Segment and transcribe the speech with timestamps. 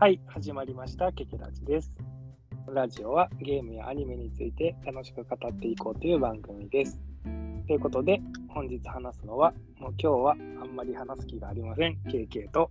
[0.00, 1.90] はい、始まりました、ケケラジです。
[2.72, 7.00] ラジオはゲームやアニメについて楽しく語っていこうという番組です。
[7.66, 12.70] ということで、本日話すのは、もう今日はあんまり話す気がありません、KK と。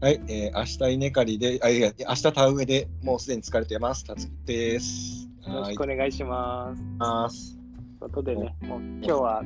[0.00, 4.04] はい、えー、明日稲刈りで、あ、いや、明日田植えでもうすでに疲れてます。
[4.06, 5.28] たつきです。
[5.46, 6.82] よろしはいくお願いします。
[6.96, 7.58] ます。
[7.98, 9.44] ということでね、もう今日は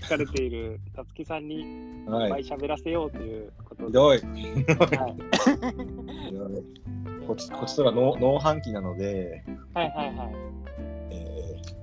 [0.00, 2.30] 疲れているたつきさんにいっはい。
[2.30, 3.52] ぱい喋らせようという
[3.84, 4.76] ことで、ひどい。
[4.76, 5.16] はい、
[7.26, 10.32] こっち、こっちとら農農繁期なので、はいはいはい。
[11.10, 11.78] えー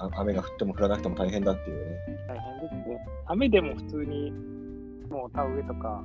[0.00, 1.96] あ雨が降っても降らなくても大変だっていうね。
[2.28, 3.06] 大変ですね。
[3.26, 4.30] 雨でも普通に
[5.10, 6.04] もう田植えとか、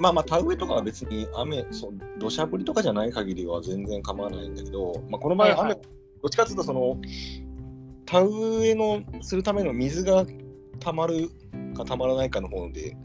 [0.00, 5.80] まあまあ、田植えとかは別に雨、そう土砂降りとかじゃない限りは全然構わないんだけど、まあ、この場合、雨、はいはい
[6.22, 6.96] どっちかというと、その、
[8.06, 10.24] 田植えのするための水が
[10.80, 11.28] たまる
[11.74, 12.96] かたまらないかの方で、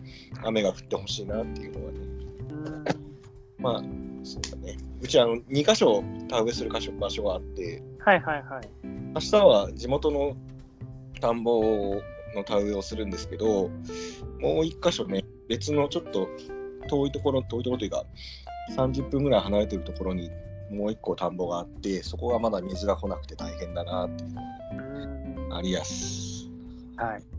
[0.44, 2.00] 雨が降ってほしいなっていうのはね。
[2.00, 3.10] うん
[3.60, 3.84] まあ、
[4.24, 4.78] そうだね。
[5.02, 8.70] うちあの2箇所田植えする箇所場所があって、はいはいはい。
[9.14, 10.36] 明日は地元の
[11.20, 12.02] 田んぼ
[12.36, 16.30] の田植えをするんですけど、もう1箇所ね、別のちょっと
[16.88, 18.06] 遠いところ、遠いところというか、
[18.78, 20.30] 30分ぐらい離れてるところに
[20.72, 26.50] もう1個田んぼがあって、そこがまだ水が来なくて大変だなっていうのうんがありやす。
[26.96, 27.39] はい。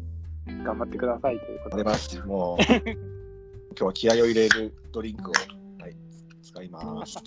[0.65, 1.85] 頑張ってくださいということで。
[1.85, 2.21] ます。
[2.27, 2.75] もう、 今
[3.77, 5.33] 日は気合を入れるドリンクを、
[5.83, 5.97] はい、
[6.43, 7.17] 使います。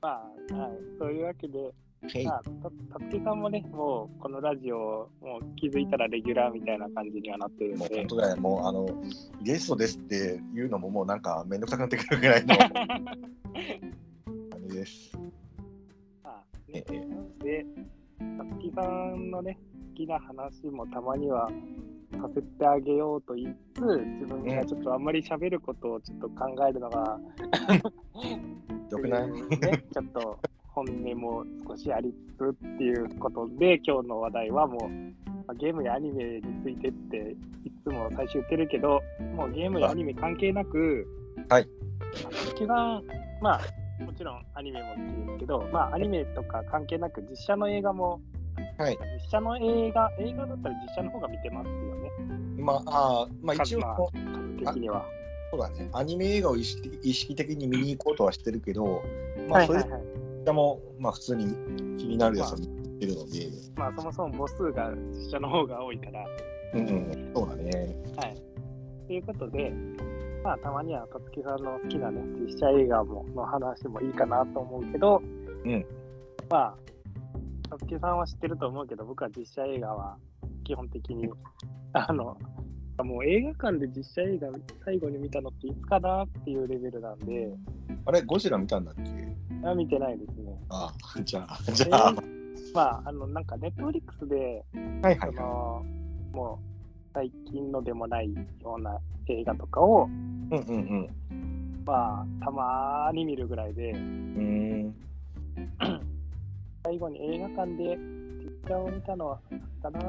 [0.00, 0.72] まあ、はい。
[0.98, 8.88] そういうわけで、はいまあ、たたつきさんもね、もうこのラジオ、もう気づいたらレギュラーみたいな感じにはなってるのでもう本、当だよ、もうあの
[9.40, 12.68] ゲストですっていうのももうなんかめんどくさくなってくるぐらいの感
[14.66, 15.16] じです。
[16.24, 17.06] まあねえ
[17.40, 17.66] えで、
[18.36, 18.82] たつきさ
[19.14, 21.48] んのね、好きな話もたまには
[22.12, 23.84] させてあげようと言いつつ、
[24.20, 27.18] 自分がちょっとあんまり喋ることをちょっと考えるのが、
[28.90, 29.30] よくない？
[29.30, 30.38] ね、ちょっと
[30.68, 39.00] 本音も少しありつつっていうことで、今日の話題はもう、まあゲームやアニメについてっていつも最初言ってるけど、
[39.34, 41.06] もうゲームやアニメ関係なく、
[41.48, 41.68] はい。
[42.54, 43.02] 一番、
[43.40, 48.20] まあ、もちろんアニメも好きですけど、まあ、アニメとか関係なく実写の映画も、
[48.78, 48.98] はい。
[49.14, 52.10] 実写の映画、映画だったら実写の方が見てますよね、
[52.58, 55.04] まあ、あーまあ一応、まあ数的には。
[55.50, 59.02] そうだね、アニメ映画を意識意識的に見に行こうとはしてるけど、
[59.48, 60.52] まあ、それはいはいはい。
[60.52, 61.44] も、まあ、普通に
[61.98, 62.66] 気になるやつは見
[62.98, 66.24] てるので、まあ、そもそも母数が実写の方が多いから、
[66.74, 67.96] うんうん、そうだね。
[68.16, 68.42] はい。
[69.06, 69.72] ということで、
[70.42, 75.22] まあ、たまには、とつきさんの好きなね、実写映画もの話もいいかなと思うけど、
[75.64, 75.86] うん。
[76.50, 76.74] まあ、
[77.72, 80.16] とつきさんは知ってると思うけど、僕は実写映画は
[80.64, 81.28] 基本的に、
[81.94, 82.36] あの、
[83.02, 84.48] もう映画館で実写映画
[84.84, 87.48] 最後に見たのっていつかなっていうレベルなんで、
[88.04, 89.02] あれ、ゴジラ見たんだっけ？
[89.66, 90.54] あ見てないですね。
[90.68, 92.14] ああ、じゃあ、じゃあ、
[92.74, 95.34] まあ、あの、なんか、ネットフリックスで、そはいはいはい。
[95.36, 95.84] の、
[96.32, 96.66] もう、
[97.14, 100.58] 最近のでもないような映画とかを、うんうん
[101.30, 101.84] うん。
[101.86, 103.98] まあ、たまーに見るぐらいで、うー
[104.88, 104.91] ん。
[106.92, 110.04] 最後に映画館で実写を見たのはあったな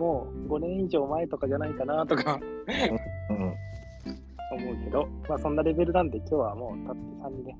[0.00, 2.40] もう5年以上前とかじゃないかなとか
[3.30, 3.54] うんうん。
[4.50, 7.56] 思うけど、まあそんなレベルなんで今日はもうたつきさんにね、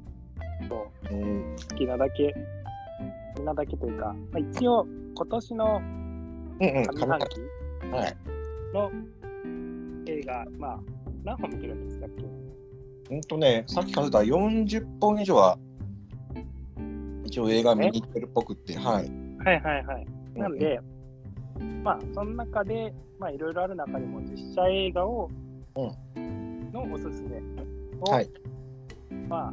[0.69, 2.35] そううん好きなだけ、
[3.37, 5.81] 好きなだけというか、まあ、一応今年の。
[6.61, 7.41] 上半期
[7.93, 8.17] はい。
[8.75, 8.91] の
[10.07, 10.81] 映画、まあ
[11.25, 12.25] 何本見てるんですかっけ？
[13.11, 15.59] ほんとね、さっき数えた40本以上は、
[17.39, 19.11] 一応映画見に行ってるっぽくって、はい。
[19.45, 20.07] はいはいはい。
[20.35, 20.81] なんで、
[21.85, 25.31] まあ、その中で、まあ、いろいろある中でも実写映画を、
[25.77, 27.41] のおすすめ
[28.01, 28.29] を、はい
[29.29, 29.53] まあ、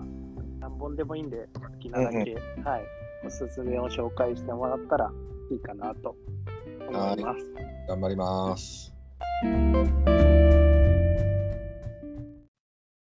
[0.60, 2.18] 何本でもいいんで、好きなだけ、
[2.64, 2.84] はい、
[3.24, 5.12] おすすめを紹介してもらったら
[5.52, 6.16] いいかなと
[6.90, 7.54] 思います。
[7.88, 8.92] 頑張ります。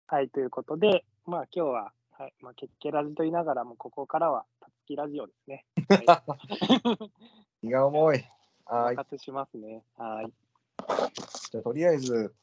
[0.09, 4.45] はい、ということで、まあ、今日は、はい、まあ、ケッケラジと言いながらも、ここからは、
[4.85, 5.65] きラジオですね。
[5.89, 6.23] は
[7.63, 8.25] い、気が重い。
[8.67, 8.97] おはい。
[8.97, 9.83] 任せしますね。
[9.97, 10.33] はい。
[11.51, 12.35] じゃあとりあえず、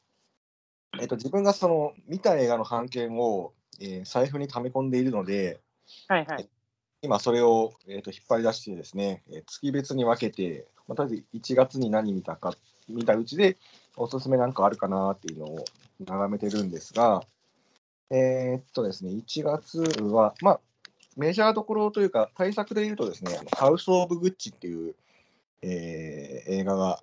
[1.00, 5.60] えっと、自分がその見た映画の版権を、えー財布に溜め込んでいるので、
[6.08, 6.48] はいはい。
[7.00, 12.54] 今それを、えー、と引っ張り出してですね、えー月別に分けて、まあ、とりあえず1月に何見たか、
[12.88, 13.56] 見たうちで
[13.96, 15.64] おすすめなんかあるかなっていうのを
[16.00, 17.22] 眺めてるんですが、
[18.10, 20.60] えーっとですね、1月は、まあ、
[21.16, 24.94] メジャーどころというか、対策で言うとですね、ハウス・オブ・グッチっていう、
[25.62, 27.00] えー映画が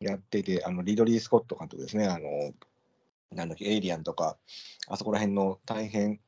[0.00, 2.52] やってて、あのリドリー・スコット監督ですね、あの
[3.32, 4.36] なんだっけ、エイリアンとか、
[4.88, 6.20] あそこら辺の大変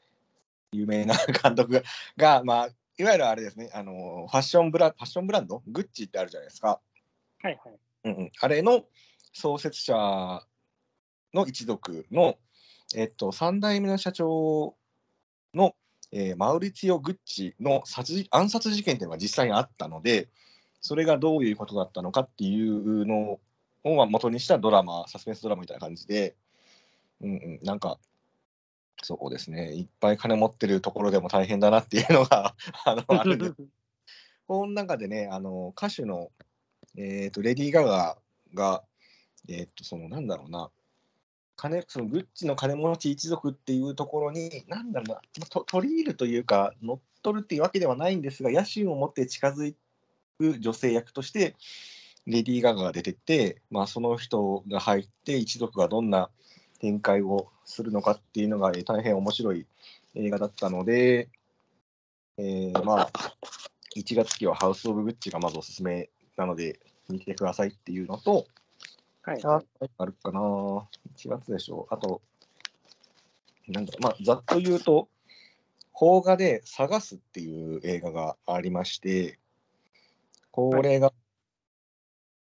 [0.72, 1.82] 有名な 監督が、
[2.16, 6.80] がまあ、いわゆるあれですね、あのファッションブラファッションブランド、グッチってあるじゃないですか。
[7.42, 7.78] はいはい。
[8.04, 8.84] うんうん、あれの
[9.32, 9.94] 創設者
[11.34, 12.38] の一族の、
[12.94, 14.74] えっと、3代目の社長
[15.54, 15.74] の、
[16.12, 20.28] えーマウリツィオ・グッチの殺暗殺事件っていうのが実際にあったので、
[20.80, 23.38] それがどういうことだったのかっていうの
[23.84, 26.36] を元にしたドラマ、サスペンスドラマみたいな感じで、
[27.20, 27.98] うんうん、なんか、
[29.02, 32.54] そうですね、いっぱい金持ってるところでも大変だなっていうのが
[32.84, 33.46] あのあるんで。
[33.48, 33.54] す
[34.46, 36.30] この中でね、あの歌手の、
[36.96, 38.18] えー、とレディー・ガガ
[38.54, 38.82] が、
[39.46, 40.70] えっ、と、そのなんだろうな、
[41.58, 49.74] 金そのグッチの金持ち一族っていうところに、なんだろうな、まと取り入るというか、乗っ取るっていうわけではないんですが、野心を持って近づ
[50.38, 51.56] く女性役として、
[52.26, 56.30] レディー・ガガが出てて、まあ、その人が入って、一族がどんな
[56.78, 59.66] 展開をするのかっていうのが、えー大変面白い
[60.14, 61.28] 映画だったので、
[62.36, 63.10] えーまあ、
[63.96, 66.78] 1月期はハウス・オブ・グッチがまずおすすめなので、
[67.08, 68.46] 見てくださいっていうのと、
[69.28, 69.40] はい。
[69.44, 69.62] あ
[69.98, 71.94] あるかな、1月でしょう。
[71.94, 72.22] あと、
[73.68, 75.10] なんだまあ、ざっと言うと、
[75.94, 79.38] 邦画で探すっていう映画がありまして、
[80.50, 81.12] これが、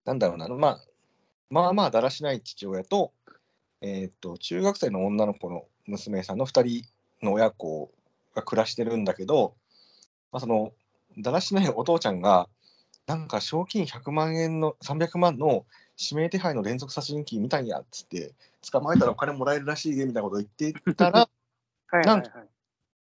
[0.03, 0.81] なんだろうな、まあ、
[1.49, 3.13] まあまあだらしない父親と、
[3.79, 6.85] えーっと、中学生の女の子の娘さんの2人
[7.25, 7.93] の親子
[8.35, 9.55] が暮らしてるんだけど、
[10.33, 10.73] まあ、その、
[11.17, 12.49] だらしないお父ちゃんが、
[13.07, 15.65] なんか賞金100万円の、300万の
[15.99, 18.33] 指名手配の連続殺人鬼見たんやっつって、
[18.71, 21.29] 捕まえたらお金もらえるらしいねみたいなことを言ってたら、
[21.87, 22.31] はいはいはい。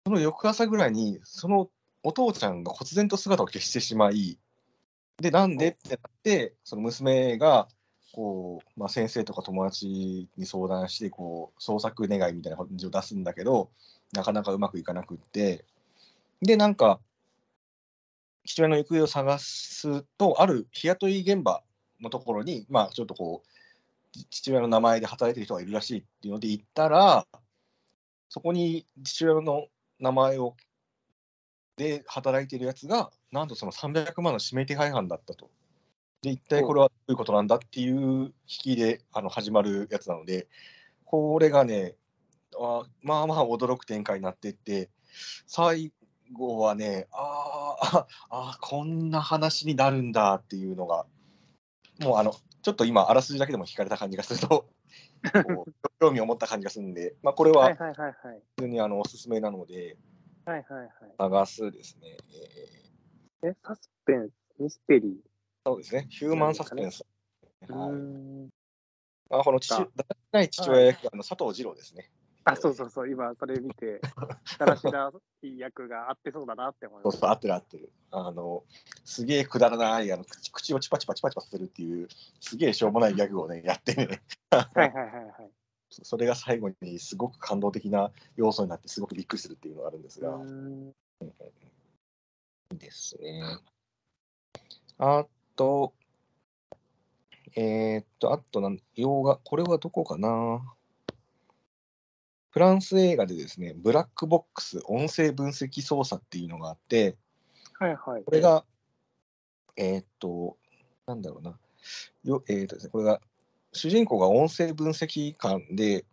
[0.05, 1.69] その翌朝ぐらいに、その
[2.03, 4.37] お父ちゃんが忽然と姿を消してしまい、
[5.17, 7.67] で、なんでってなって、その娘が、
[8.13, 13.69] こう、まあ、先生とか友達に相談して、こう、捜索願いみたいな感じを出すんだけど、
[14.13, 15.65] なかなかうまくいかなくって、
[16.41, 16.99] で、なんか、
[18.45, 21.63] 父親の行方を探すと、ある日雇い現場
[22.01, 23.49] のところに、まあ、ちょっとこう、
[24.29, 27.27] 父親の名前で働いてる人がいるらしいっていうので行ったら、
[28.29, 29.67] そこに父親の
[29.99, 30.55] 名前を
[31.77, 35.49] で働いているやつが、なんとその300万の指名手配犯だったと。
[36.21, 40.47] で、一体これはどういうことなんだっていう引きであの始まるやつなので、
[41.05, 41.95] これがね、
[42.57, 44.89] あまあまあ驚く展開になっていって、
[45.45, 45.91] 最
[46.31, 51.05] 後はね、あ、あこんな話になるんだっていうのが、
[51.99, 54.67] もうあの、ちょっと今、あらすじだけでも惹かれた感じがすると、
[55.99, 58.41] 興味を持った感じがするんで、まあ、これはいははいはいはい。
[58.57, 59.97] 普通にあのおすすめなので、
[60.45, 60.89] はいはいはい。
[61.17, 62.17] 探すですね。
[63.43, 65.15] えーえ、サスペンス、ミステリー。
[65.65, 67.05] そうですね、ヒューマンサスペンス。
[67.69, 68.49] うはい、ーん。
[69.29, 69.87] あこの父
[70.31, 72.11] ない父親役、あの佐藤二郎ですね。
[72.45, 73.99] あ、そうそうそう、今それ見て、
[74.59, 75.11] だらしな
[75.41, 77.91] いい役があってそうだなって思いましそうそう、合ってる合ってる。
[78.11, 78.63] あの、
[79.03, 82.07] すげえくだらないあの口、口をチパチパチパチパするっていう、
[82.39, 84.57] すげえしょうもないギャグをね、やってね、た。
[84.57, 85.51] はいはいはいはい。
[85.89, 90.39] それが最後にすごく感動的な要素になって、すごくびっくりするっていうのがあるんですうが、
[92.77, 93.41] ですね。
[94.99, 95.25] あ
[95.55, 95.93] と、
[97.55, 100.61] えーっと、あとなん、洋画、これはどこかな
[102.55, 107.17] フランス映画でですね、ブラックボックス音声分析操作っていうのがあって、
[107.73, 108.23] はいはい。
[108.23, 108.63] これが、
[109.75, 110.55] えーっと、
[111.05, 111.59] なんだろうな、
[112.23, 113.19] よえーっとですね、これが、
[113.73, 116.05] 主人公が音声分析官で、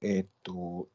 [0.00, 0.88] えーっと、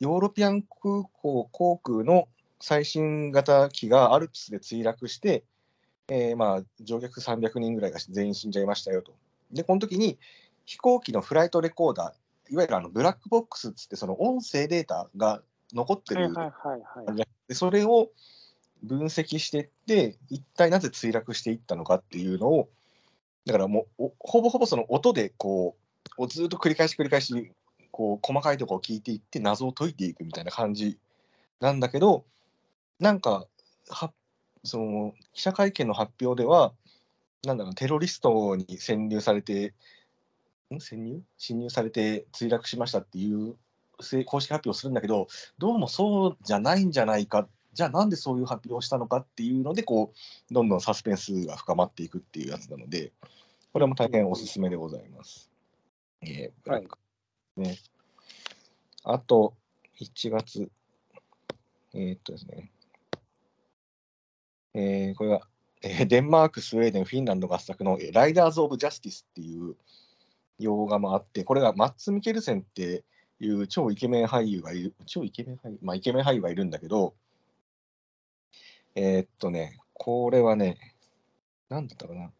[0.00, 2.28] ヨーロピアン空港航空の
[2.60, 5.44] 最新型機がアルプスで墜落して、
[6.08, 9.14] えーまあ、乗客300人ぐらいが全員死んじゃいましたよと。
[9.50, 10.18] で、この時に
[10.66, 16.32] 飛行機のフライトレコーダー、いわゆるあのブラックボックスっつって、その音声データが残ってる。
[17.48, 18.10] でそれを
[18.82, 22.68] 分析していって、一体なぜ墜落していったのかっていうのを、
[23.44, 25.76] だからもう、おほぼほぼその音でこ
[26.18, 27.52] う、をずっと繰り返し繰り返し、
[27.90, 30.98] こう細かいところを聞いていって、謎を解いていくみたいな感じ
[31.60, 32.24] なんだけど、
[32.98, 33.46] なんか、
[33.88, 34.12] は
[34.64, 36.72] その記者会見の発表では、
[37.44, 39.74] なんだろう、テロリストに潜入されて、
[40.74, 40.80] ん？
[40.80, 41.22] 潜入？
[41.38, 43.56] 侵入されて墜落しましたっていう
[44.00, 50.12] せ公式発表をするんだけど、どうもそうじゃないんじゃないか、じゃあなんでそういう発表をしたのかっていうので、こ
[50.50, 53.12] う、どんどんサスペンスが深まっていくっていうやつなので、
[53.72, 55.50] これも大変おすすめでございます。
[56.22, 56.98] えーブラック
[57.56, 57.78] ね。
[59.04, 59.54] あと、
[60.00, 60.70] 1月、
[61.94, 62.70] えーっとですね、
[64.74, 65.40] えーこれが、
[65.82, 69.76] えーデンマーク、スウェーデン、フィンランド合作のえーライダーズ・オブ・ジャスティスっていう
[70.58, 73.04] 洋画もあって、これがマッツ・ミケルセンって
[73.40, 77.14] いう超イケメン俳優がいる、超イケメン俳優、まあイケメン俳優がいるんだけど、
[78.94, 80.78] えーっとね、これはね、
[81.68, 82.30] なんだったかな？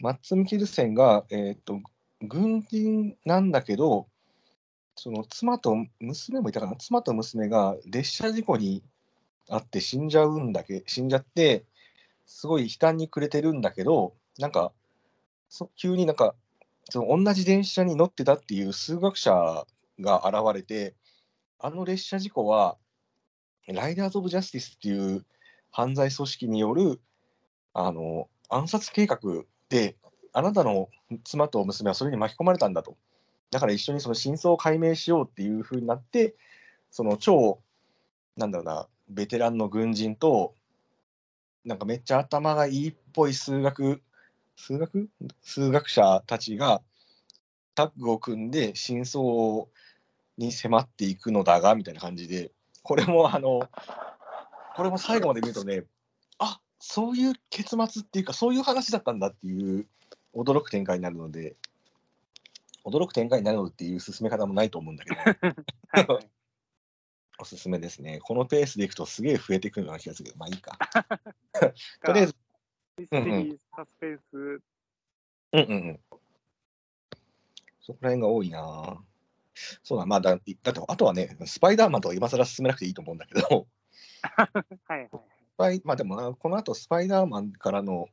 [0.00, 1.80] マッツ・ミケルセンが、えーっと、
[2.22, 4.08] 軍人なんだけど、
[4.96, 8.82] その妻と娘もいたかな、妻と娘が列車事故に
[9.48, 11.64] あって死んじゃうんだけ、死んじゃって、
[12.26, 14.72] すごい悲嘆に暮れてるんだけど、なんか、
[15.48, 16.34] そ急になんか、
[16.90, 19.66] その同じ電車に乗ってたっていう数学者
[20.00, 20.94] が現れて、
[21.58, 22.76] あの列車事故は、
[23.66, 25.26] ライダーズ・オブ・ジャスティスっていう
[25.70, 27.00] 犯罪組織による
[27.74, 29.18] あの暗殺計画
[29.68, 29.96] で、
[30.32, 30.88] あなたの
[31.24, 32.96] 妻と娘はそれに巻き込まれたんだと。
[33.50, 36.34] だから一緒にその真相を解明しようっていう風になって、
[36.90, 37.60] その超、
[38.36, 40.54] なんだろうな、ベテランの軍人と、
[41.64, 44.02] なんかめっちゃ頭がいいっぽい数学、
[44.58, 45.08] 数学？
[45.40, 46.82] 数学者たちが
[47.74, 49.24] タッグを組んで真相
[50.36, 52.50] に迫っていくのだが、みたいな感じで、
[52.82, 53.68] これもあの、
[54.74, 55.84] これも最後まで見るとね、
[56.38, 59.86] あそういう結末っていうか、そういう話だったんだっていう
[60.34, 61.56] 驚く展開になるので、
[62.84, 65.14] 驚く展開になるのっていう進め方もないと思うんだけ
[66.04, 66.18] ど、
[67.38, 68.18] おすすめですね。
[68.22, 70.76] このペースでいくとすげえ増えてくるような気がするけど、まあいいか。
[72.04, 72.34] とりあえず、
[72.98, 74.60] ミステリー、サスペンス、うん
[75.52, 76.00] うんうん。
[77.80, 78.98] そこら辺が多いな
[79.84, 80.56] そうだ、まあだ、だって、
[80.88, 83.68] あとはね、スパイダーマンとか今更進めなくていいと思うんだけど、
[84.88, 85.08] はいはい。
[85.12, 88.08] スパイまあでもな、この後スパイダーマンからの、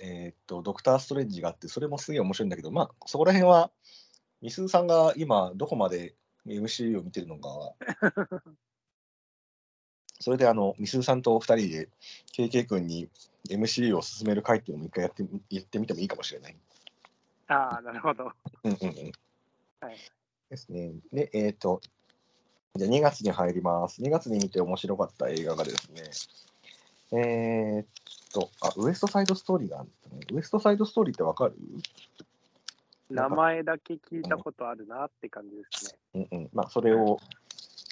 [0.00, 3.70] えーっと、ドクター・ストレンジがあって、それもすげえ面白いんだけど、まあ、そこら辺は、
[4.40, 7.74] みすずさんが今、どこまで MCU を見てるのか、
[10.22, 11.88] それで、あの、みすずさんと2人で、
[12.32, 13.08] KK 君に
[13.50, 16.56] MCU を進める回っていうのも一回やってみ言ってみてもいいかもしれない。
[17.48, 18.30] ああ、なるほど。
[18.62, 19.12] うんうんうん。
[19.80, 19.96] はい。
[20.48, 20.92] ですね。
[21.12, 21.80] で、えっ、と、
[22.76, 24.00] じゃあ2月に入ります。
[24.00, 25.90] 2月に見て面白かった映画がです
[27.10, 27.86] ね、えーっ
[28.32, 30.20] と、あ、ウエストサイドストーリーがあるんですね。
[30.32, 31.56] ウエストサイドストーリーってわかる？
[33.10, 36.26] 名前だけ聞いたことあるなって感じですね。
[36.32, 36.50] うんうん。
[36.54, 37.18] まあ、それを、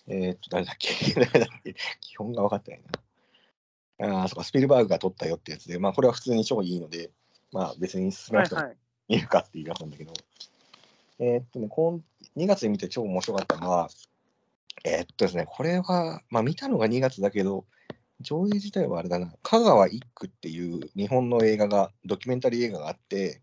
[0.08, 1.14] えーっと、誰だっけ？
[1.14, 1.74] 誰だっけ？
[2.00, 2.82] 基本が分かってない
[3.98, 4.20] な。
[4.20, 7.10] ああ、そうか、スピルバーグが撮ったよってやつで、まあ、これは普通に超いいので、
[7.52, 8.68] まあ、別に進めなくてもは
[9.08, 10.12] いるかっていうやつなんだけど、
[11.18, 12.00] えーっとね、今
[12.36, 13.90] 2月に見て超面白かったのは、
[14.84, 17.66] えーっとですね、これは、まあ見たのが2月だけど、
[18.20, 23.42] 上映自体はあれだな、香川一区っていう日本の映画が、ドキュメンタリー映画があって、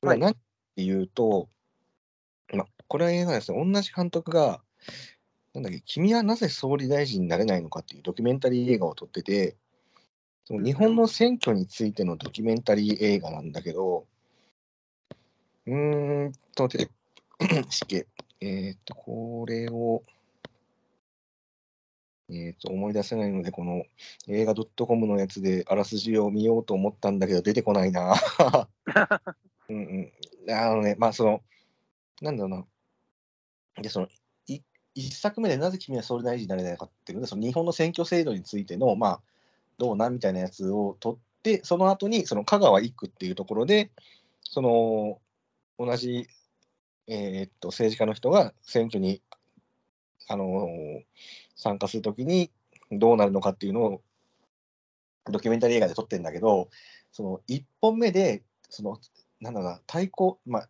[0.00, 0.36] これは何っ
[0.76, 1.48] ていうと、
[2.52, 4.60] まあ、これは映画ですね、同じ監督が、
[5.54, 9.56] なんだっけ、君はなぜ総理大臣になれないのかっていうドキュメンタリー映画を撮ってて、
[10.44, 14.06] その日本の選挙についてのドキュメンタリー映画なんだけど、
[15.66, 16.90] うーんと、出て
[17.70, 18.06] しけ、
[18.40, 20.02] えーっと、これを、
[22.28, 23.84] えーっと、思い出せないので、この
[24.28, 28.14] 映画 .com のやつであらすじを見ようと思ったんだけど、出てこないな。
[29.68, 30.10] うん
[30.46, 30.52] うん。
[30.52, 31.42] あのね、まあ、その、
[32.20, 32.50] なんだろう
[33.76, 33.82] な。
[33.82, 34.08] で、その、
[34.94, 39.20] い一作目でなぜ君は総理大臣になれないかっていうので、その日本の選挙制度についての、まあ、
[39.78, 43.90] どうなんみたいなやつを取って、その後に、その香川一区っていうところで、
[44.42, 45.20] その、
[45.78, 46.28] 同じ、
[47.06, 49.20] えーっと、政治家の人が選挙に、
[50.28, 51.02] あのー
[51.56, 52.50] 参加するときに
[52.90, 54.02] どうなるのかっていうのを、
[55.26, 56.68] ドキュメンタリー映画で撮ってるんだけど、
[57.12, 58.98] その1本目で、その、
[59.40, 60.68] なんだろうな、対抗、まあ、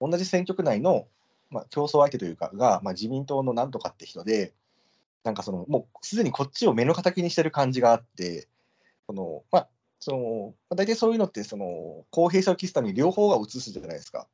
[0.00, 1.08] 同じ選挙区内の、
[1.50, 4.54] まあ、競争相手というか、が、まあ、自民党のなんとかって人で、
[5.24, 8.48] なんかその、もうすでにこっちを目の敵にしてる感じがあって、
[9.06, 14.28] その、まあ、その、まあ、大体そういうのって、その、公平さを期すために両方が映すじゃないですか。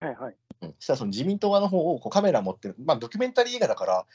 [0.00, 0.36] はいはい。
[0.62, 4.06] うん、そしたらその自民党側の方をこうカメラ持ってる、まあ、ドキュメンタリー映画だから、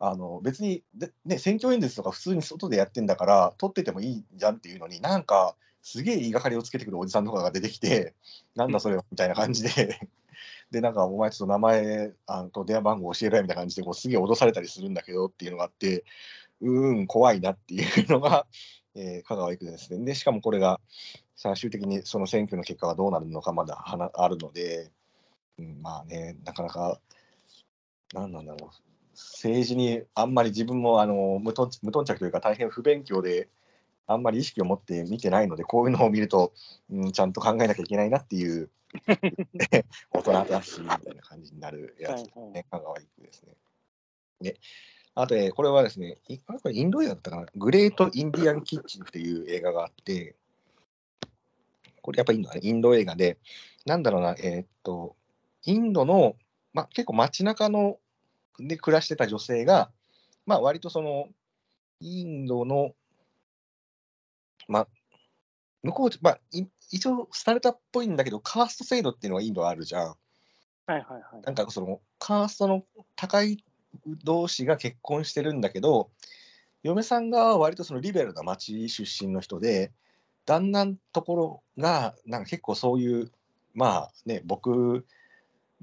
[0.00, 8.14] あの別にで、ね、選挙演説とか普通に外でやってんだから、撮っててもいいじゃんっていうのに、なんか、すげえ言いがかりをつけてくるおじさんとかが出てきて、
[8.54, 10.00] なんだそれはみたいな感じで、
[10.70, 16.04] で、なんか、お前ちょっと名前あと電話番号教えろよみたいな感じで、こうすげえ脅されたりするんだけどっていうのがあって、
[16.60, 18.46] うーん、怖いなっていうのが、
[18.96, 20.04] えー香川育ですね。
[20.04, 20.80] で、しかもこれが、
[21.36, 24.92] 最終的にその選挙の結果がどうなるのかまだはなあるので、
[25.58, 27.00] うん、まあね、なかなか、
[28.12, 28.70] なんなんだろう、
[29.12, 33.48] 政治にあんまり自分もあの無頓無頓着というか、大変不勉強で、
[34.06, 36.52] あんまり意識を持って見てないので、こういうのを見ると、
[36.90, 38.70] うん、ちゃんと考えなきゃいけないなっていう、
[40.12, 43.54] 大人だし、みたいな感じになるやつですね、香川一区ですね。
[44.40, 44.60] で、
[45.14, 50.34] あと、えーこれはですね、これインド映画だったかな、グレート・インディアン・キッチンっていう映画があって、
[52.02, 53.38] これやっぱインドインド映画で、
[53.86, 55.16] なんだろうな、えーっと、
[55.64, 56.36] インドの、
[56.72, 57.98] まあ、結構街中の
[58.58, 59.90] で暮らしてた女性が、
[60.46, 61.28] まあ、割とその、
[62.00, 62.94] インドの、
[64.68, 64.88] まあ、
[65.82, 70.06] 向こう、まあ、い一応、スタルタっぽいんだけど、カースト制度っていうのがインドはあるじゃん。
[70.06, 70.14] は
[70.88, 71.42] いはいはい。
[71.42, 72.84] なんかその、カーストの
[73.16, 73.64] 高い
[74.24, 76.10] 同士が結婚してるんだけど、
[76.82, 79.92] 嫁さんが割とそのリベラルな町出身の人で、
[80.46, 83.32] 旦那のところが、なんか結構そういう、
[83.72, 85.06] まあね、僕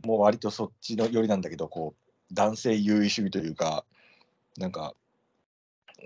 [0.06, 3.86] も割とそっちの寄りなんだけど、こう、男性優位主義というか、
[4.58, 4.94] なんか、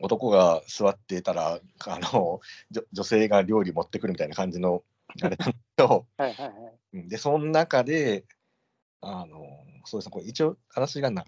[0.01, 4.83] 男が座ってたら、あの、女女性が料理持ってくるみたいな感じの、
[5.21, 6.53] あれなんだけど、はいはいはい。
[6.93, 8.25] うんで、その中で、
[9.01, 9.45] あの、
[9.85, 11.25] そうですね、これ一応、話がな、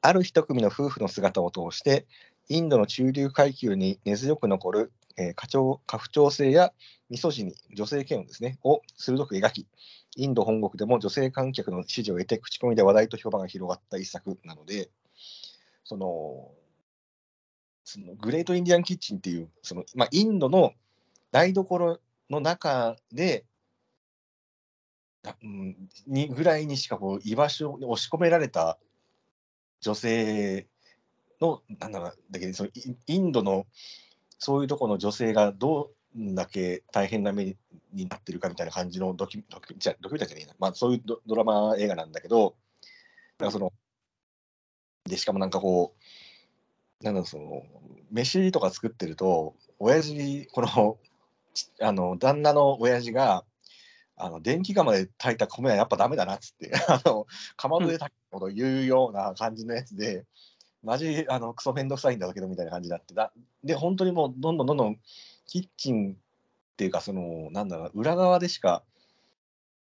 [0.00, 2.06] ある一組の夫婦の姿を通して、
[2.48, 6.72] インドの中流階級に根強く残る、えー家長家父長制や
[7.10, 9.66] ミソジニ、女性嫌悪ですね、を鋭く描き、
[10.16, 14.90] インド本国でも女性観客の支持を得て、口コミで話題と評判が広がった一作なので、
[15.84, 16.52] その、
[17.90, 20.74] そのグレート・インディアン・キッチンっていう、そのまあ、インドの
[21.32, 23.46] 台所の中で、
[25.42, 28.78] うん、にぐらいにしかこう居場所に押し込められた
[29.80, 30.66] 女性
[31.40, 32.70] の、なんだろうだけどその
[33.06, 33.64] インドの
[34.38, 37.56] そういうところの女性がどんだけ大変な目
[37.94, 42.54] になってるかみたいな感じのドキュドキュじゃドキュメンタリーじゃねえな、まあ、そういうドドラマ映画なんだけど、
[43.38, 43.72] だからその、
[45.06, 46.02] で、しかもなんかこう、
[47.02, 47.62] なんだその、
[48.10, 50.98] 飯とか作ってると、親父、この、
[51.80, 53.44] あの、旦那の親父が、
[54.20, 57.26] あの電気釜で炊いた米はやっぱダメだなっつって、 あの
[57.56, 60.26] かまどで炊くこと言うような感じのやつで、
[60.82, 64.98] マジあのクソめんどくさいんだけどみたいな感じになってだ、で、本当にもうどんどんどんどん
[65.46, 66.16] キッチンっ
[66.76, 68.82] ていうか、その、なんだろう、裏側でしか、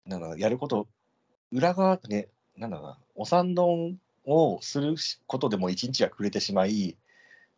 [0.05, 0.89] なんだやること、
[1.53, 4.97] 裏側で、なんだろうな、お産丼をする
[5.27, 6.97] ことでも一日が暮れてしまい、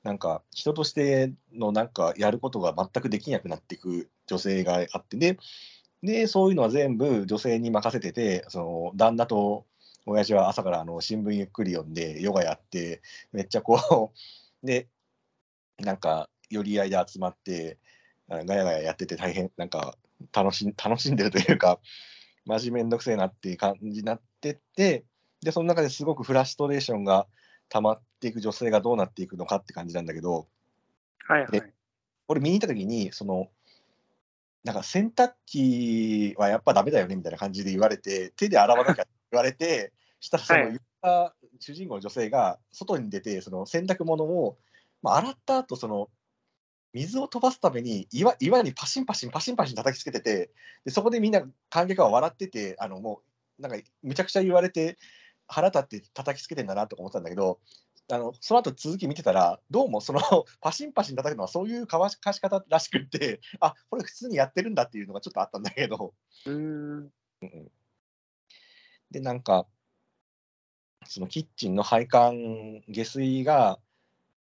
[0.07, 5.37] なんか人としてのなんかやることが全くできなくなっていく女性があってで
[6.01, 9.67] でそういうのは全部女性に任せててその旦那と
[10.07, 14.17] 親父は朝からあの新聞ゆっくり読んでヨガやってめっちゃこう
[14.65, 14.87] で
[15.81, 17.77] なんか寄り合いで集まって
[18.29, 19.99] ガヤガヤやってて大変なんか
[20.33, 21.81] 楽しん楽しんでるというか
[22.45, 25.05] マジめんどくせえなっていう感じになってって
[25.41, 27.27] でその中ですごくフラストレーションが
[27.69, 30.47] 溜まっていく女性がどうなっていくのかって感じなんだけど
[31.27, 31.51] はいはい。
[31.51, 31.63] で
[32.29, 33.49] 俺見に行った時にその
[34.65, 44.59] なんか洗濯機はやっぱダメだよねみたいな感じで言われて手で洗わなきゃって言われて したらそのはい言った主人公の女性が外に出てその洗濯物を、
[45.03, 46.11] まあ、洗った後その
[46.93, 50.51] 水を飛ばすために岩岩にパシンパシンパシンパシン叩きつけてて
[50.85, 53.23] でそこでみんな観客は笑っててあのも
[53.59, 54.99] うなんかむちゃくちゃ言われて
[55.47, 57.61] 腹立って叩きつけてんだなとか思ってたんだけど
[58.09, 60.21] あのその後続き見てたらどうもその
[60.61, 66.15] パシンパシン叩くのはそういうかわしかし方らしくってあこれ普通にやってるんだっていうのがちょっとあったんだけど
[66.47, 67.13] うーん。
[69.11, 69.67] でなんか
[71.07, 73.81] そのキッチンの配管下水が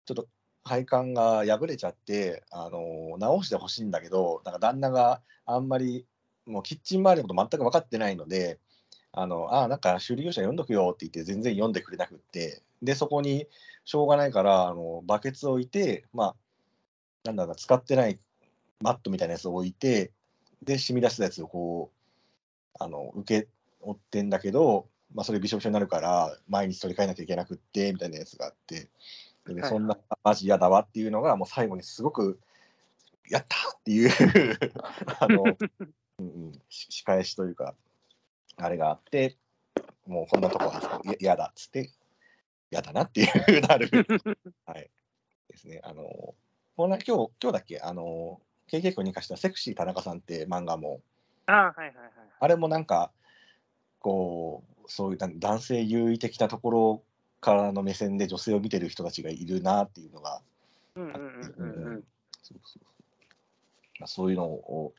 [0.05, 0.29] ちょっと
[0.65, 6.07] 配管が破れちゃってあの直してほしいんだけどなんか旦那があんまり
[6.47, 8.59] もうキッチン周りのこと全く分かってないので
[9.13, 13.47] あのあなんか修理業者読んどくよって言って全然読んでくれなくってでそこに
[13.85, 16.35] しょうがないからあのバケツを置いてまあ
[17.25, 18.19] なんだろうな使ってない
[18.81, 20.13] マットみたいなやつを置いて
[20.63, 23.49] で染み出したやつをこうあの受け
[23.81, 28.89] 負ってんだけど、まあ、それびしょびしょになるから毎日取り替えなきゃいけなくってみたいなやつがあって。
[29.55, 32.39] で、そんなマジ嫌だわっていうのがもう最後にすごく
[33.31, 34.11] やったーっていう
[35.21, 35.45] あの、
[36.19, 37.75] うんうん、し仕返しというか
[38.57, 39.37] あれがあって
[40.07, 41.91] もうこんなとこはいや嫌だっつって
[42.71, 43.89] 嫌だなっていうなる。
[44.67, 44.91] はい。
[45.49, 45.81] ですね。
[45.85, 46.35] あの
[46.77, 47.81] 今日今日だっけ？
[47.81, 51.01] あの KK 君に貸した「セクシー田中さん」って漫画も。
[51.47, 52.11] ああ、はいはいはい。
[52.41, 53.11] あれもなんか、
[54.01, 57.03] こう、そういう男性優位的なところ
[57.41, 60.43] からの目線で女性を見てる人たちがいるなっていうのが、
[64.05, 64.93] そういうのを、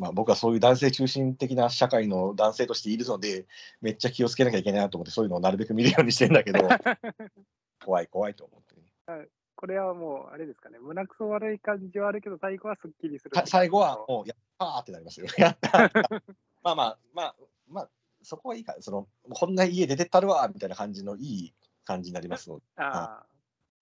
[0.00, 3.46] まあ、僕はそういう男性中心的な社会の男性としているので、
[3.82, 6.60] めっちゃ気をつけなきゃいけないなと思って、そういうのをなるべく見るようにしてんだけど、
[7.84, 8.76] 怖い怖いと思って
[9.20, 13.34] ね、これはもう、あれですかね、胸くそ悪い感じはあるけど、最後はすっきりする。
[13.34, 15.26] さ最後はもう、やったーってなりますよ。
[15.36, 16.22] やったー
[16.62, 17.36] まあまあまあ、
[17.68, 17.90] まあ、
[18.22, 22.64] そこはいいから、その、こんな家出てったるわみたいな感じのいい感じになりますので。
[22.76, 22.82] あ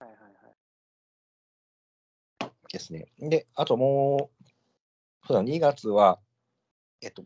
[0.00, 0.18] あ、はいはい
[2.44, 2.72] はい。
[2.72, 3.06] ですね。
[3.20, 4.37] で、あともう、
[5.28, 6.18] そうだ、2月は、
[7.02, 7.22] えっと、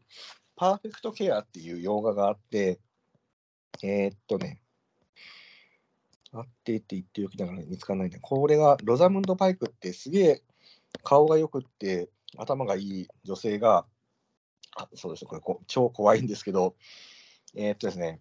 [0.56, 2.80] パーフェクトケアっていう洋画があって、
[3.80, 4.60] えーっとね、
[6.32, 8.18] あってって言っておきながら見つからないね。
[8.20, 10.42] これがロザムンド・パイクってすげえ
[11.04, 13.86] 顔がよくって頭がいい女性が、
[14.74, 16.74] あそうですね、これこ超怖いんですけど、
[17.54, 18.20] えーっとですね、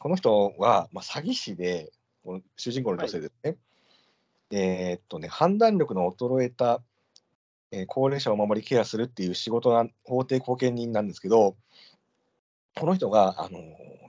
[0.00, 1.92] この人は、まあ、詐欺師で、
[2.24, 3.58] この主人公の女性ですね。
[4.50, 6.82] えーっとね、判断力の衰えた、
[7.70, 11.56] えー高齢者を守りケアするっていう仕事な法定後見人なんですけど、
[12.76, 13.60] この人が、あの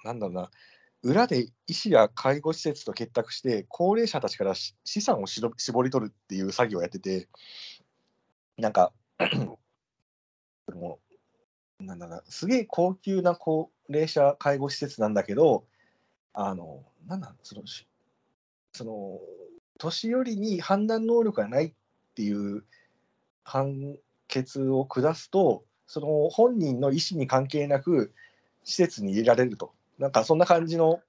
[0.04, 0.52] なんだろうな、
[1.04, 5.52] 裏で医師や介護施設と結託して、高齢者たちから資産を絞
[5.84, 7.28] り取るっていう作業をやってて、
[8.58, 8.93] なんか、
[10.74, 11.00] も
[11.80, 15.65] なんだろうな、すげえ高級な高齢者介護施設なんだけど、
[16.34, 17.63] あの、なんなんその、
[18.74, 19.19] その、
[19.78, 21.74] 年寄りに判断能力がないっ
[22.15, 22.65] ていう
[23.43, 23.97] 判
[24.28, 28.13] 決を下すと、その本人の意思に関係なく
[28.63, 29.73] 施設に入れられると。
[29.97, 31.02] なんかそんな感じの、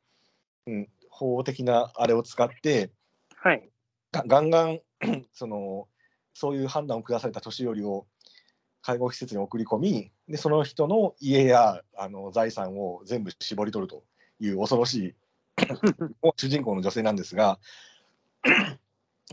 [0.66, 2.90] うん、法的なあれを使って、
[3.36, 3.68] はい。
[4.12, 4.80] がガンガン
[5.32, 5.88] その
[6.34, 8.06] そういう判断を下された年寄りを
[8.82, 14.04] 介護施設に送り込みでその人の家やあの財産を全部絞り取ると
[14.40, 15.14] いう恐ろしい
[16.36, 17.58] 主人公の女性なんですが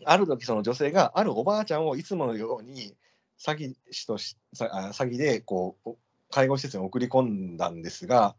[0.06, 2.96] ある時その女性があるおばあちゃんをいつものように
[3.40, 5.96] 詐欺師とし詐欺でこう
[6.30, 8.36] 介護施設に送り込んだんですが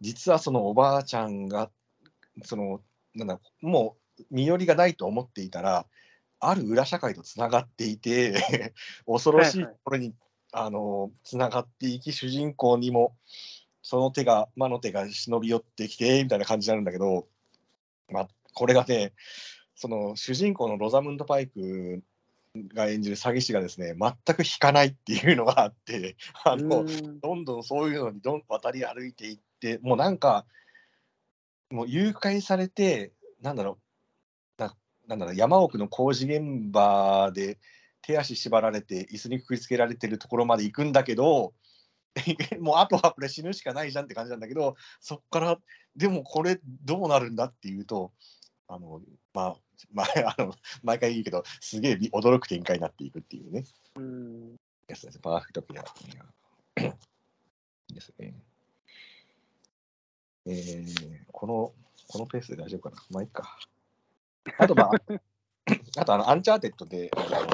[0.00, 1.70] 実はそのおばあちゃんが
[2.44, 2.80] その
[3.14, 5.86] なんだもう身寄りがないと思っていたら
[6.40, 8.74] ある裏社会とつながっていて
[9.06, 10.12] 恐ろしいところに、
[10.52, 13.16] あのつながっていき主人公にも
[13.80, 17.26] その手が魔の手が忍び寄ってきてみたいな感じになるんだけど、
[18.08, 19.12] まあ、これがね
[19.82, 22.04] その主人公のロザムンド・パイク
[22.72, 26.14] が演じる詐欺師がですね全く引かないっていうのがあって
[26.44, 26.84] あの、
[27.20, 30.46] どんどんそういうのにどん渡り歩いていってもうなんか
[31.68, 33.80] もう誘拐されてなんだろ
[34.56, 34.76] うな
[35.08, 37.58] なんだろう山奥の工事現場で
[38.02, 41.54] 手足縛られて椅子にくくりつけられてるところまで行くんだけど
[42.60, 45.58] もうあとはこれ死ぬしかないじゃんって感じなんだけどそっから
[45.96, 48.12] でもこれどうなるんだっていうと
[48.74, 49.02] あの
[49.34, 49.56] まあ
[49.92, 53.64] まあ、あの毎回言うけどすげえび驚く展開になっていくっていうね
[53.96, 54.56] うーん。
[54.88, 55.84] やつですパーフェクトピア。
[57.92, 58.34] ですね。
[60.46, 61.72] えー、この、
[62.08, 63.58] このペースで大丈夫かなまあいいか。
[64.58, 64.90] あとまあ、
[66.00, 67.46] あとあの、アンチャーテッドで、あの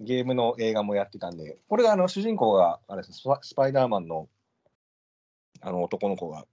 [0.00, 4.28] ゲームの映画もやってたんで、これがあの主人公があれですスパスパイダーマンの
[5.60, 6.46] あの男の子が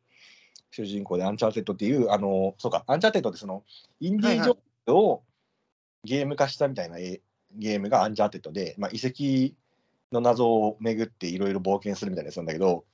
[0.71, 3.63] 主人公でアンチャーテッドっていう、あの、そうか、アンチャーテッドってその、
[3.99, 5.23] インディ・ージョーンズを
[6.03, 7.21] ゲーム化したみたいなえ
[7.53, 9.55] ゲームがアンチャーテッドで、まあ、遺跡
[10.11, 12.85] の謎を巡っていろいろ冒険するみたいなやつなんだけど、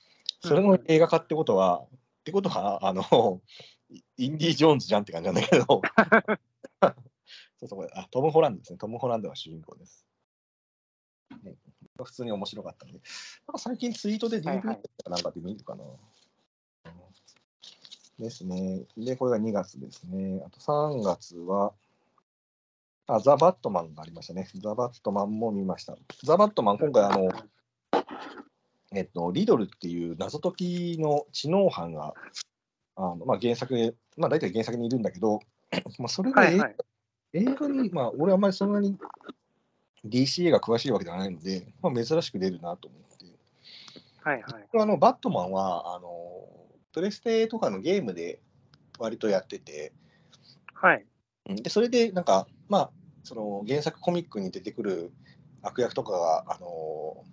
[0.42, 3.42] それの映画化ってことは、ってことは、あの、
[4.18, 5.66] インディ・ジョーンズじゃんって感じなんだけど、
[7.60, 8.78] そうそうこれあ、トム・ホランドですね。
[8.78, 10.06] トム・ホランドが主人公です。
[11.44, 11.56] ね、
[12.02, 13.00] 普通に面白かったんで、
[13.48, 15.84] なんか最近ツイートではい DV はいかなんかで見るかな。
[18.20, 18.86] ですね。
[18.98, 20.42] で、これが2月ですね。
[20.46, 21.74] あと3月は、
[23.08, 24.48] あ、ザ・バットマンがありましたね。
[24.56, 25.98] ザ・バットマンも見ました。
[26.24, 27.30] ザ・バットマン、今回、あの、
[28.94, 32.14] えっと、リドルっていう謎解きの知能犯が、
[32.96, 35.40] あのまあ、原作で、まあ、大体原作にいるんだけど、
[35.98, 36.76] まあ、それが映,、はいはい。
[37.34, 38.98] 映画に、まあ、俺あんまりそんなに
[40.06, 43.26] DCA が詳しいわけではないので、まあ、珍しく出るなと思って。
[44.24, 44.70] はいはい。
[44.80, 46.08] あのバットマンはあの
[46.94, 48.40] プレステとかのゲームで
[49.00, 49.92] 割とやってて、
[50.74, 51.06] はい。
[51.50, 52.92] うんでそれでなんか、まあ、
[53.24, 55.12] その原作コミックに出てくる
[55.62, 57.26] 悪役とかが、あの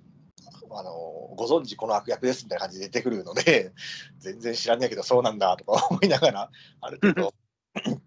[0.73, 0.93] あの
[1.37, 3.73] ご存知この悪役ですみたいな感じで出てくるので、
[4.19, 7.35] 全然知らないけどそうなんだとか 思いながら、ある程度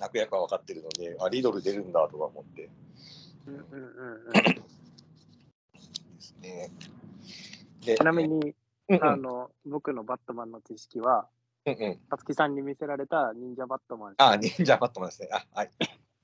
[0.00, 2.68] 悪役は分かってるので、あリドル出るんだとか思って
[3.46, 4.32] うんうんうんうん。
[4.32, 4.60] で
[6.20, 6.70] すね。
[7.84, 8.54] でちなみ、に、
[8.90, 11.28] うんうんあの、僕のバットマンの知識は、
[11.64, 14.14] うんうん、たつきさんに見せられた忍者バットマン。
[14.18, 15.28] あ、忍者バットマンですね。
[15.32, 15.70] あ、はい。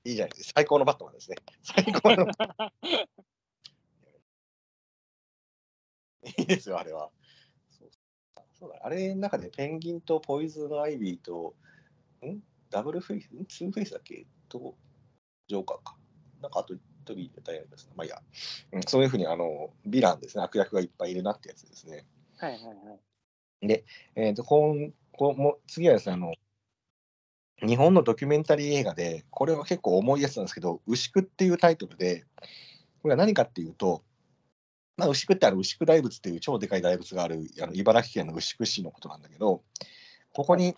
[0.03, 0.53] いいじゃないですか。
[0.57, 1.37] 最高のバットマンですね。
[1.63, 2.27] 最高の。
[6.37, 7.09] いいですよ、あれは。
[7.69, 7.89] そう
[8.59, 11.55] そうだあれの中でペンギンとポイズンアイビーと、
[12.25, 12.39] ん？
[12.69, 13.45] ダブルフェイス、ん？
[13.45, 14.25] ツーフェイスだっけ？
[14.49, 14.75] と、
[15.47, 15.95] ジョーカーか。
[16.41, 17.93] なんかあと一人で大変ですね。
[17.95, 18.21] まあいいや、
[18.73, 18.83] うん。
[18.83, 20.43] そういうふうにあの、ヴィランですね。
[20.43, 22.05] 悪役がいっぱいいるなってやつですね。
[22.37, 23.83] はいはいはい。
[24.15, 26.33] えー、と今こうも次はですねあの、
[27.67, 32.25] 日本のドキュメンタリー映画で、これは結構重いやつなんですけど、牛久っていうタイトルで、
[33.01, 34.03] これは何かっていうと、
[34.95, 39.63] まあ、牛久ってある牛久大仏っていう超でかい大仏があるあの茨城県の牛久市のことなんだけど、
[40.33, 40.75] ここに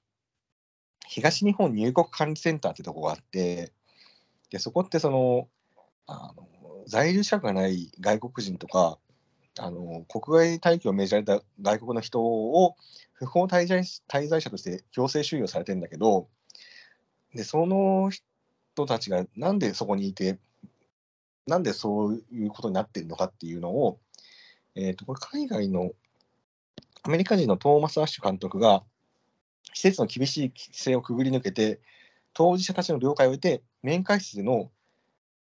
[1.06, 3.74] 東日本入国管理センターってとこがあって、
[4.50, 5.50] でそこってその
[6.08, 6.48] あの
[6.88, 9.00] 在留資格がない外国人とか、
[9.58, 12.76] あの国外退去を命じられた外国の人を
[13.14, 16.28] 不法滞在滞在者として強制収容されてるんだけど、
[17.34, 20.38] でその人たちがなんでそこにいて、
[21.48, 24.00] なんでそういうことになってるのかっていうのを、
[24.76, 25.92] えーと、これ海外の
[27.04, 28.84] アメリカ人のトーマス・アッシュ監督が
[29.74, 31.80] 施設の厳しい規制をくぐり抜けて
[32.34, 34.72] 当事者たちの了解を得て面会室での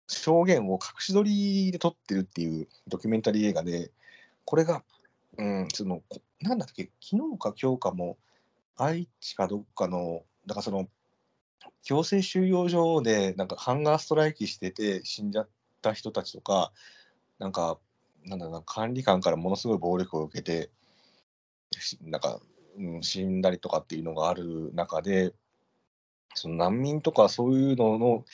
[0.08, 3.92] 証言を隠し撮りで撮ってるっていうドキュメンタリー映画で
[4.46, 4.84] これが、
[5.38, 6.02] うん、その
[6.42, 8.18] なんだっけ昨日か今日かも
[8.78, 10.88] 愛知かどっかのだからその
[11.84, 15.50] 強制収容所でなんかハンガーストライキしてて死んじゃっ
[15.82, 16.72] た人たちとか
[17.40, 17.78] なんか
[18.28, 20.70] なんだろうな、管理官からものすごい暴力を受けて、
[22.02, 22.40] なんか、
[22.78, 25.34] うん、死んだりとかっていうのがある中で、
[26.38, 28.26] その難民とかそういうのの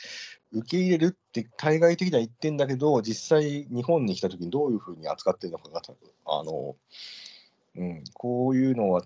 [0.52, 5.82] 受け入れるって対外的には言ってんだけど、実際日本に来た時にどういうふうに扱ってるのかが、
[6.26, 6.76] あの、
[7.76, 9.04] うん、こういうのは、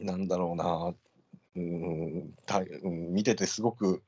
[0.00, 0.94] なんだろうな、
[1.56, 4.02] うん、たうん、見ててすごく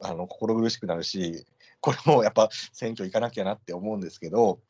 [0.00, 1.46] あの心苦しくなるし、
[1.80, 4.60] これもやっぱ選挙行かなきゃなって思うんですけど、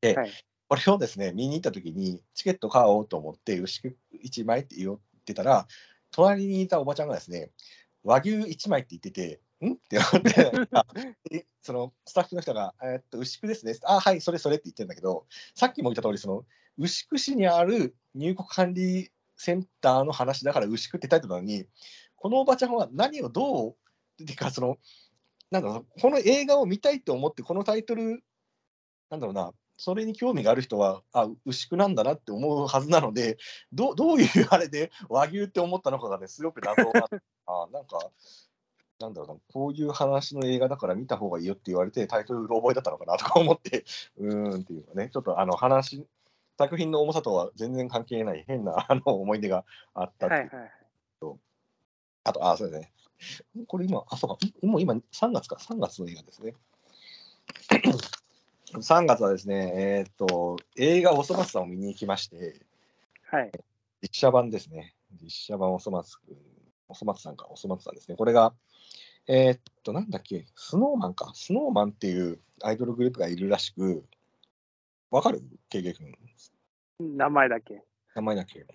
[0.00, 0.32] で、 はい、
[0.68, 5.66] これをですね、見に行った時に、チケット買おうと思って、牛久1枚って言ってたら、
[6.16, 7.50] 隣にいたおばちゃんがですね、
[8.02, 9.74] 和牛1枚って言ってて、ん？
[9.74, 10.22] って思っ
[11.30, 16.46] て そのスタッフの人が、えー、っと牛久ですね、あ、はい、それそれって言ってるんだけど、さっきも言った通り、その
[16.78, 21.66] 牛久市にある入国管理センターの話だから牛久ってタイトルなのに、
[22.16, 24.78] このおばちゃんは何をどう、っていうか、その、
[25.50, 28.22] なんだろう、この映画を見たいと思って、このタイトル
[29.10, 33.36] なんだろうな、それに興味がある人は、あ、牛久なんだなって思うはずなので、
[33.72, 37.08] どどういうあれで和牛って思ったのかがね、すごく謎が
[37.46, 37.98] あ なんか、
[38.98, 43.84] なんだろうな、こういう話の映画だから見た方がいいよって言われて、タイトル覚えだったのかなとか思って、
[44.16, 46.06] うーんっていうかね、ちょっとあの話、
[46.58, 50.40] 作品の重さとは全然関係ない変なあの思い出があったっていう。
[50.40, 50.72] はいはい、
[52.24, 52.92] あと、あ、そうですね。
[53.66, 56.54] これ今、あ、そうか、もう今3月か、3月の映画ですね。
[58.72, 62.60] 3月はですね、えっ、ー、と、映画おそ松さんを見に行きまして、
[63.30, 63.52] はい。
[64.02, 64.94] 実写版ですね。
[65.22, 66.36] 実写版おそ松くん、
[66.88, 68.16] おそ松さんか、おそ松さんですね。
[68.16, 68.54] これが、
[69.28, 71.32] えっ、と、なんだっけ、スノーマンか。
[71.34, 74.04] スノーマンっていうアイドルグループがいるらしく、
[75.10, 75.42] わかる？
[75.68, 76.12] ケイケ君。
[76.98, 77.82] 名前だけ。
[78.14, 78.66] 名前だけ。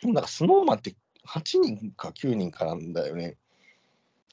[0.00, 0.94] でもなんかスノーマンって
[1.26, 3.36] 8人か9人かなんだよね。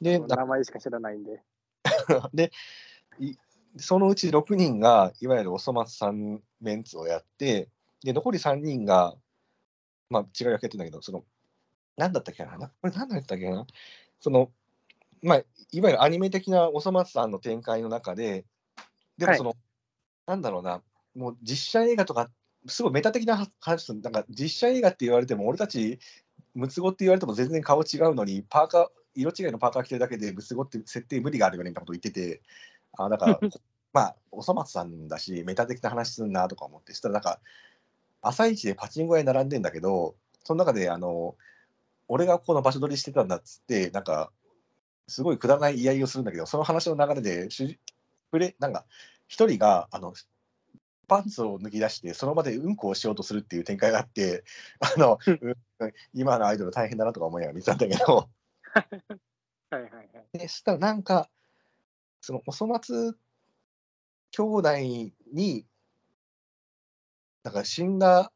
[0.01, 1.41] で、名前しか知らないんで。
[2.33, 2.51] で、
[3.77, 7.69] そのうち6人が、いわゆるおそ松さんメンツをやって、
[8.03, 9.15] で、残り3人が、
[10.09, 11.23] まあ、違い分けてんだけど、その、
[11.97, 13.65] なんだったっけな、これ何だったっけな、
[14.19, 14.51] その、
[15.21, 15.37] まあ、
[15.71, 18.45] いわゆるアニメ的なおそ松さんの展開の中で、
[19.17, 19.57] でもその、はい、
[20.27, 20.81] なんだろうな、
[21.15, 22.29] もう実写映画とか、
[22.67, 25.99] すごいメタ的な話なんか実写映画って言われても、俺たち、
[26.53, 32.41] ムツゴって言われても全然顔違うのに、パーカー、色違いのパーカー着てるだけで、ムツゴって設定無理があるよねみたいなこと言ってて、
[32.97, 33.39] あだから、
[33.93, 37.39] まあ、おそ松さんだし、メタ的な話すんなとか思って、したらなんか、
[38.21, 41.35] 朝一でパチンコ屋に並んでんだけど、その中で、あの、
[42.07, 44.31] 俺がこの場所取りしてたんだっつって、なんか、
[45.07, 47.49] すごいくだらない言い合いをするんだけど、その話の流れで、
[48.31, 48.85] プレなんか、
[49.27, 50.13] 一人が、あの、
[51.07, 54.43] パンツを抜き出して、その場でうんこをしようとするっていう展開があって、
[54.79, 55.19] あの、
[56.13, 58.29] 今のアイドル大変だなとか思いながら見てたんだけど、
[59.69, 60.37] はいはいはい。
[60.37, 61.29] で、そしたらなんか、
[62.23, 63.11] そのお粗末
[64.31, 64.77] 兄弟
[65.33, 65.67] に、
[67.43, 68.31] なんか死んだ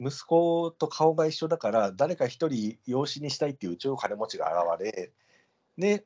[0.00, 5.12] 息子と顔が一緒だから、誰か一人養子にしたいっていう超金持ちが現れ、
[5.78, 6.04] で、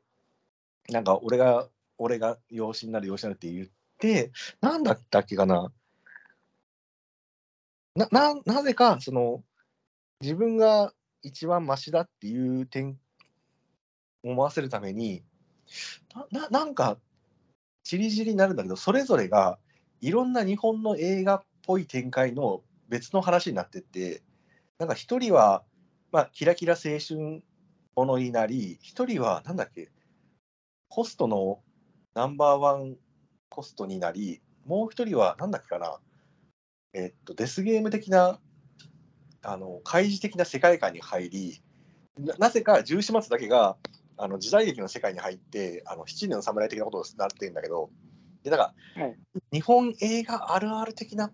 [0.90, 5.72] なんか俺が、俺が養子になる養子になるって言って、なんだったっけかな。
[7.94, 9.42] な、な、なぜか、その、
[10.20, 13.00] 自分が一番マシだっていう点、
[14.22, 15.24] 思わせるために、
[16.30, 16.98] な、ななんか、
[17.86, 19.58] ちりぢりになるんだけど、それぞれが
[20.00, 24.22] いろんな日本の映画っぽい展開の別の話になってって、
[24.78, 25.62] なんか一人は、
[26.10, 27.42] まあ、キラキラ青春
[27.94, 29.90] ものになり、一人は、なんだっけ、
[30.88, 31.60] ホストの
[32.14, 32.96] ナンバーワン
[33.50, 36.00] ホストになり、もう一人は、なんだっけかな、
[36.92, 38.40] えっと、デスゲーム的な、
[39.42, 41.62] あの、開示的な世界観に入り、
[42.18, 43.76] ななぜか十四松だけが
[44.18, 47.90] あの時代劇の世界に入ってあの七人の侍的なことをなってるんだけど
[48.42, 49.10] でだかはい。
[49.10, 51.32] ら日本映画あるある的な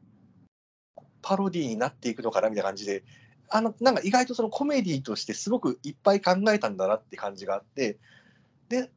[1.20, 3.04] パロディになっていくのかなみたいな感じで
[3.48, 7.98] あのなんか意外とそのコメディとしてすごくいっぱい考えたんだなって感じがあって
[8.68, 8.90] で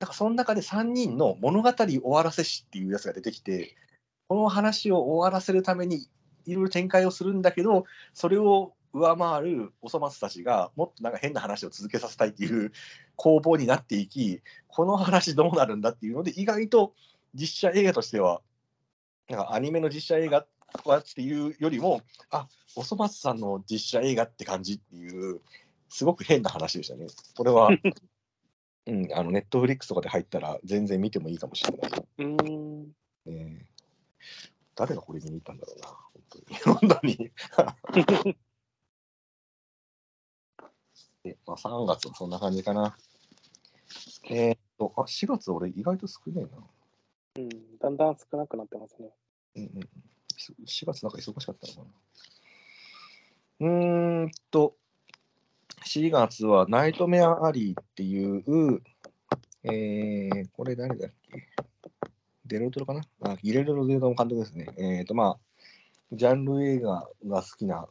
[0.00, 3.76] なんかその中で3人の物語終わらせ師っていうやつが出てきて
[4.28, 6.08] この話を終わらせるために
[6.46, 12.72] いろいろ展開をするんだけどそれを上回るおそ松たちがもっとなんか変な話を続けさせたいっていう
[13.16, 16.94] 攻防になっていきこの話どうなるんだっていうので意外と
[17.34, 18.40] 実写映画としては
[19.28, 25.40] なんかアニメの実写映画とかっていうよりもあおそ松さんの実写映画って感じっていう
[25.88, 27.06] すごく変な話でしたね。
[27.36, 27.70] これは
[28.86, 31.90] うん、あのネットフリックスとかで入ったら全然見てもいいかもしれない。
[32.18, 32.94] うーん。
[33.24, 33.66] ね
[34.74, 36.78] 誰がこれ見に行ったんだろうな、本当に。
[36.78, 38.36] 本当に。
[41.24, 42.96] でまあ、3月はそんな感じかな。
[44.28, 46.48] えーっと、あ、4月俺意外と少ねえな。
[47.36, 47.78] うん。
[47.78, 49.10] だんだん少なくなってますね。
[49.56, 49.80] うんうん。
[50.66, 51.86] 4月なんか忙しかったのかな。
[53.60, 54.76] うーんと、
[55.86, 58.24] 4月はナイトメアアリーってい
[58.76, 58.82] う、
[59.62, 61.48] えー、これ誰だっけ？
[62.44, 63.00] デロトロかな？
[63.22, 64.68] あ、ギレルロ・デロトロ監督ですね。
[64.76, 65.38] えっ、と、まあ、
[66.12, 67.88] ジャンル映画が好きな、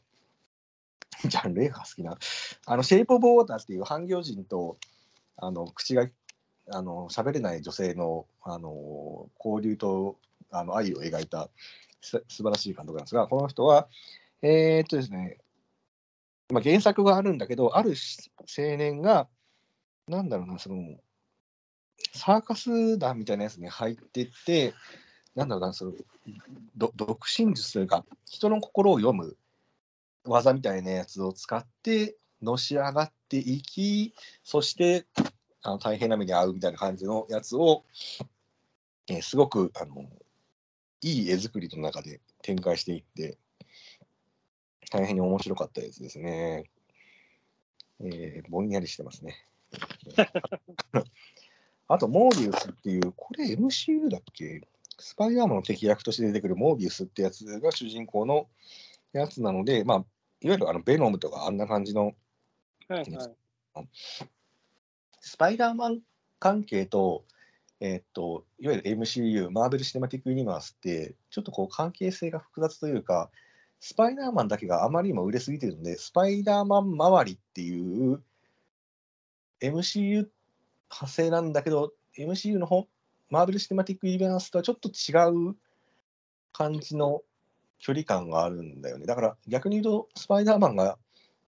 [1.28, 2.18] ジャンル映画が好きな、
[2.66, 4.78] あの、シェイプ・オブ・ウォーターっていう半魚人と、
[5.38, 6.08] あの、口が、
[6.72, 10.18] あの、喋れない女性の、あの、交流と、
[10.52, 11.50] あの、愛を描いた、
[12.02, 13.88] す素晴らしい監督なんですが、この人は、
[14.42, 15.38] えーっとですね、
[16.52, 17.94] まあ、原作があるんだけど、ある
[18.40, 19.28] 青年が、
[20.08, 21.00] なんだろうな、その、
[22.14, 24.74] サーカス団みたいなやつに入ってって、
[25.36, 25.94] なんだろうな、その、
[26.76, 29.38] 独身術というか、人の心を読む
[30.26, 35.06] 技みたいなやつを使って、のし上がっていき、そして、
[35.62, 37.86] あの大変な目に遭うみたいな感じのやつを、
[39.08, 40.10] えーすごく、あの、
[41.02, 43.38] いい絵作りの中で展開していって、
[44.92, 46.70] 大変に面白かったやつですね。
[48.02, 49.46] えーぼんやりしてますね。
[51.88, 54.62] あと、モービウスっていう、これ MCU だっけ？
[55.00, 58.48] スパイダーマンの敵役として出てくるモービウスってやつが主人公の
[59.12, 60.06] やつなので、まあ、
[60.44, 62.14] いわゆるあのベノムとかあんな感じの
[62.88, 63.88] はいはい。
[65.22, 66.02] スパイダーマン
[66.40, 67.24] 関係と、
[67.80, 73.32] えーっと、いわゆる MCU、マーベル・シネマティック・ユニバースって、ちょっとこう関係性が複雑というか、
[73.80, 78.22] スパイダーマンだけがあまりにも売れすぎてるので、スパイダーマン周りっていう
[79.62, 80.28] MCU
[80.90, 82.88] 派生なんだけど、MCU の方、
[83.30, 85.56] マーベル・シネマティック・ユニバースとはちょっと違う
[86.52, 87.22] 感じの
[87.84, 89.06] 距離感があるんだよね。
[89.06, 90.98] だから逆に言うと、スパイダーマンが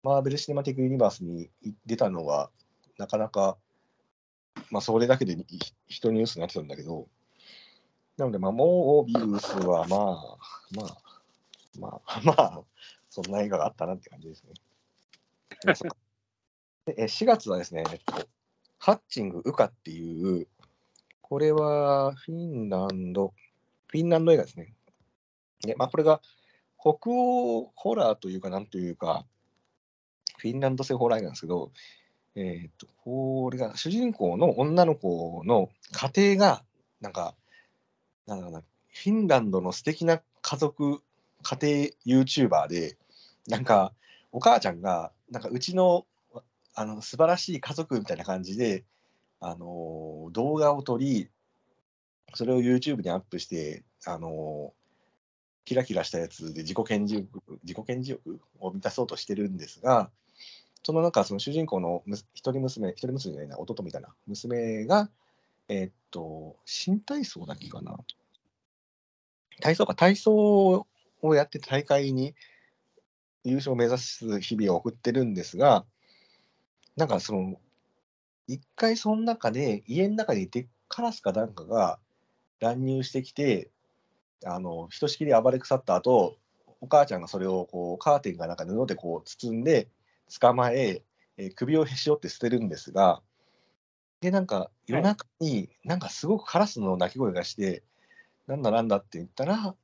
[0.03, 1.51] マーベル・シネマティック・ユニバースに
[1.87, 2.51] 出たのは、
[2.99, 3.57] なかなか、
[4.73, 5.37] まあ、それだけで
[5.87, 7.07] 人ニュースになってたんだけど、
[8.17, 10.39] なので、まあ、モービウスは、まあ、
[10.75, 10.97] まあ、
[11.79, 12.65] まあ、 まあ、
[13.09, 14.55] そんな映画があったなって感じですね。
[16.87, 18.15] でえ4月はですね、えっと、
[18.79, 20.49] ハッチング・ウカっていう、
[21.21, 23.33] これはフィンランド、
[23.87, 24.75] フィンランド映画ですね。
[25.63, 26.21] でまあ、これが
[26.79, 29.25] 北欧ホラーというか、なんというか、
[30.39, 31.73] フィンランド製ホラーなんですけど、
[32.37, 36.63] えー、とこれが主人公の女の子の家庭が
[37.01, 37.35] なんか
[38.27, 41.01] なんだろうなフィンランドの素敵な家族
[41.43, 42.99] 家庭 YouTuber で
[43.49, 43.93] なんか
[44.33, 46.05] お母ちゃんがなんかうちの
[46.75, 48.85] あの素晴らしい家族みたいな感じで、
[49.41, 51.31] あの動画を撮り
[52.35, 54.75] それを YouTube にアップして、あの
[55.67, 60.11] キラキラしたやつで自己顕示欲自己顕示欲を満たそうとしてるんですが
[60.83, 65.11] その中、その主人公の一人娘、一人娘じゃないな、弟みたいな娘が、
[65.69, 67.99] えーっと、新体操だっけかな？
[69.61, 70.87] 体操か、体操
[71.23, 72.37] をやって大会に
[73.43, 75.85] 優勝を目指す日々を送ってるんですが、
[76.95, 77.57] なんかその、
[78.47, 81.99] 一回その中で、家の中にでカラスかなんかが
[82.61, 83.73] 乱入してきて、
[84.45, 86.37] あの、ひとしきり暴れ腐った後、
[86.81, 89.89] お母ちゃんがそれをこうカーテンがなんか布でこう包んで、
[90.41, 91.03] 捕まえ
[91.39, 93.23] えー首をへし折って捨てるんですが、
[94.21, 97.83] で、なんか夜中になんかすごくカラスの鳴き声がして、
[98.47, 99.75] なんだなんだって言ったら、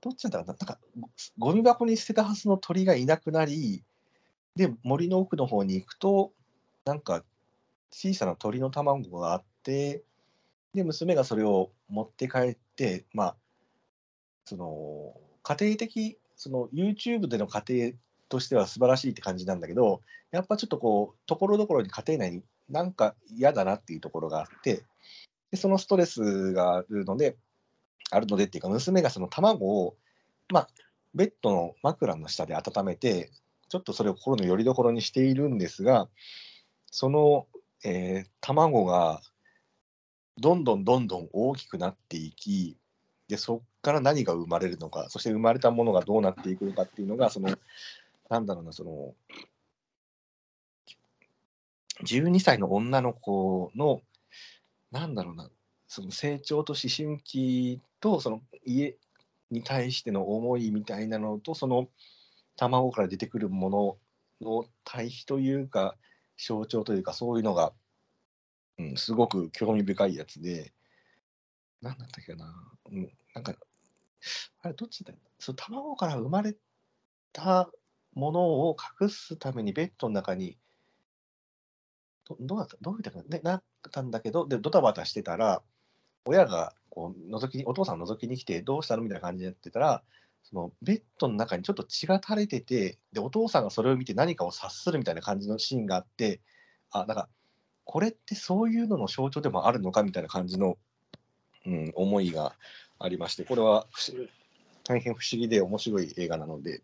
[0.00, 3.84] どっちだったかな、なんかゴゴミ箱に捨てたはずの鳥がいなくなり、
[4.56, 6.32] で、森の奥の方に行くと、
[6.84, 7.24] なんか
[7.90, 10.04] 小さな鳥の卵があって、
[10.74, 13.36] で、娘がそれを持って帰って、まあ、
[14.44, 17.92] その家庭的、その YouTube での家庭
[18.28, 24.84] としては素晴らしいって感じなんだけど、やっぱちょっとこう、ところどころに家庭内になんか嫌だなっていうところがあって、
[25.50, 27.36] でそのストレスがあるので、
[28.10, 29.96] あるのでっていうか、娘がその卵を、
[30.52, 30.68] まあ、
[31.14, 33.30] ベッドの枕の下で温めて、
[33.68, 36.08] ちょっとそれを心の拠り所にしているんですが、
[36.90, 37.46] その、
[37.84, 39.20] えー卵が
[40.38, 42.76] どんどんどんどん大きくなっていき、
[43.28, 47.54] でそこから何が生まれるのか、そして生まれたものがどうなっていくのかっていうのが、その、
[48.30, 49.14] なんだろうな、その、
[52.02, 54.00] 12歳の女の子の、
[54.90, 55.50] なんだろうな、
[55.86, 58.96] その成長と思春期と、その家
[59.50, 61.88] に対しての思いみたいなのと、その
[62.56, 63.98] 卵から出てくるも
[64.40, 65.96] のの対比というか、
[66.36, 67.72] 象徴というか、そういうのが、
[68.78, 70.72] うん、すごく興味深いやつで、
[71.80, 72.52] なんだったっけな、
[72.90, 73.54] うん、なんか、
[74.62, 76.56] あれ、どっちだその卵から生まれ
[77.32, 77.70] た
[78.14, 80.56] ものを隠すためにベッドの中に、
[82.26, 82.76] どどうだった？
[82.80, 83.10] どういうた？
[83.10, 85.62] かね、なったんだけど、で、ドタバタしてたら、
[86.24, 89.02] 親がこう覗きに、お父さん覗きに来て、どうしたの？
[89.02, 90.02] みたいな感じでやってたら、
[90.42, 96.40] そのベッドの中にちょっと血が垂れてて、で、お父さんがそれを見て何かを察するみたいな感じのシーンがあって、
[96.90, 97.28] あ、なんか、
[97.84, 100.02] これってそういうのの象徴でもあるのか？
[100.02, 100.78] みたいな感じの、
[101.66, 102.54] うん、思いが
[103.04, 103.86] ありまして、これは
[104.84, 106.82] 大変不思議で面白い映画なので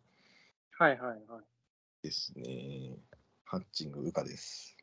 [0.73, 1.21] はいはいはい。
[2.03, 2.99] ですね。
[3.45, 4.77] ハッチング、ウカです。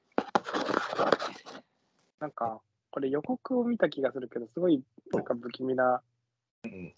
[2.19, 2.59] なんか、
[2.89, 4.83] これ予告を見た気がするけど、すごい
[5.13, 6.01] なんか不気味な
[6.63, 6.95] うん、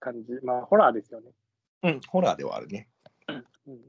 [0.00, 0.32] 感じ。
[0.42, 1.32] まあ、ホラーですよね。
[1.82, 2.88] うん、ホラーではあるね。
[3.28, 3.32] う
[3.72, 3.86] ん、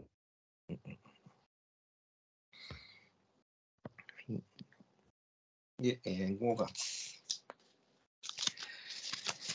[5.80, 7.17] で、えー5月。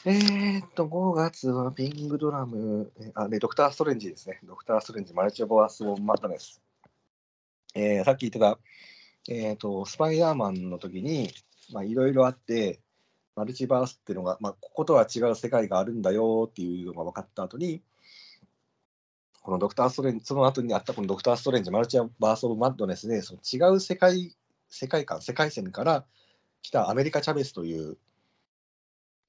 [0.05, 4.40] えーっと、5月はピングドラム、あ、で、ドクター・ストレンジですね。
[4.42, 6.61] ドクター・ストレンジ、マルチ・オブ・アス・オブ・マットネス。
[7.76, 8.59] えーさっき言ってた、
[9.28, 11.30] えーっと、スパイダーマンの時に、
[11.72, 12.80] まあ、いろいろあって、
[13.36, 17.80] マルチバースっていうのが、まあ、こことは違う世界があるんだよっていうのが分かった後に、
[19.40, 24.34] このドクター・ストレンジ、その後にあったこのドクター・ストレンジ、マルチバース・オブ・マッドネスで、その違う世界、
[24.68, 26.05] 世界観、世界線から
[26.61, 27.98] 来たアメリカ・チャベスという、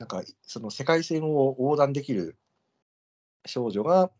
[0.04, 2.38] なんかその世界線を横断できる
[3.46, 4.12] 少女が、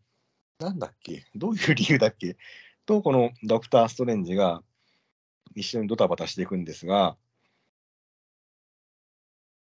[0.58, 2.38] なんだっけ、どういう理由だっけ、
[2.86, 4.62] と、このドクター・ストレンジが
[5.54, 7.18] 一緒にドタバタしていくんですが、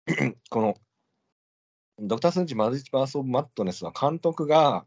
[0.49, 0.75] この
[1.97, 4.85] ドクター・ストレンジ・マルチバース・オブ・マッドネスは監督が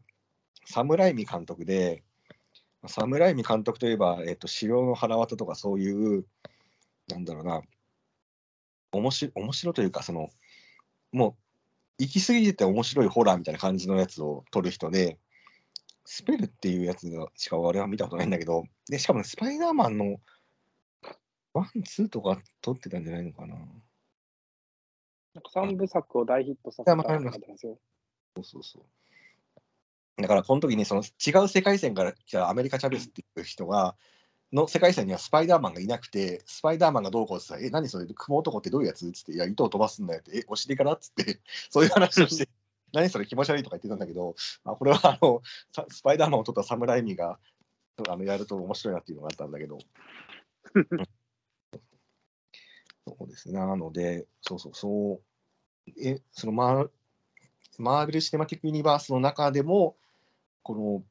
[0.67, 2.03] サムライミ監督で、
[2.85, 6.27] サムライミ監督といえば、えっと、城の腹渡とかそういう、
[7.07, 7.63] なんだろうな、
[8.91, 10.29] 面白面白というか、その、
[11.15, 15.17] もう、行き過ぎてて面白いホラーみたいな感じのやつを撮る人で、
[16.03, 20.17] スペルっていうやつがしか俺は見たことないんだけど、で、しかも、スパイダーマンの
[21.53, 23.55] ワン、ツーとか撮ってたんじゃないのかな。
[23.55, 23.65] なん
[25.41, 27.79] か3部作を大ヒットさせたって書いてますよ。
[28.43, 30.21] そうそう。
[30.21, 33.95] だから、この時にその違う世界線から来たアメリカ・チャベスっていう人が、
[34.53, 39.07] の世界線にはスパイダーマンがいなくて、スパイダーマンがどうこうって言ったら、え、何それ、雲男ってどういうやつ？
[39.07, 40.93] っつって、いや、糸を飛ばすんだよって、え、お尻から？
[40.93, 41.39] っつって、
[41.69, 42.47] そういう話をして、
[42.93, 45.41] 何それ気持ち悪いとか言ってたんだけど、あこれはあの
[45.73, 47.39] さスパイダーマンを撮ったサムライミが
[48.07, 49.79] あのやると面白いなっていうのがあったんだけど。
[53.07, 53.59] そうですね。
[53.59, 55.21] なので、そうそうそ
[55.87, 55.91] う。
[56.01, 56.89] え、そのマー
[57.77, 59.97] マーベル・シネマティック・ユニバースの中でも、
[60.63, 61.03] この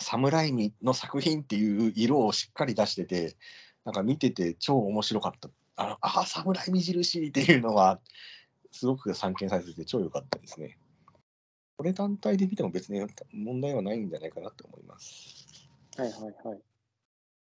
[0.00, 3.36] サムライミの作品っていう色をしっかり出してて、
[3.84, 5.48] なんか見てて超面白かった。
[5.76, 8.00] あのあー、サムライミ印っていうのは、
[8.70, 10.78] すごく散見されてて超良かったですね。
[11.76, 15.68] これ単体で見ても別に問題はないんじゃないかなと思います。
[15.96, 16.60] はいはいはい。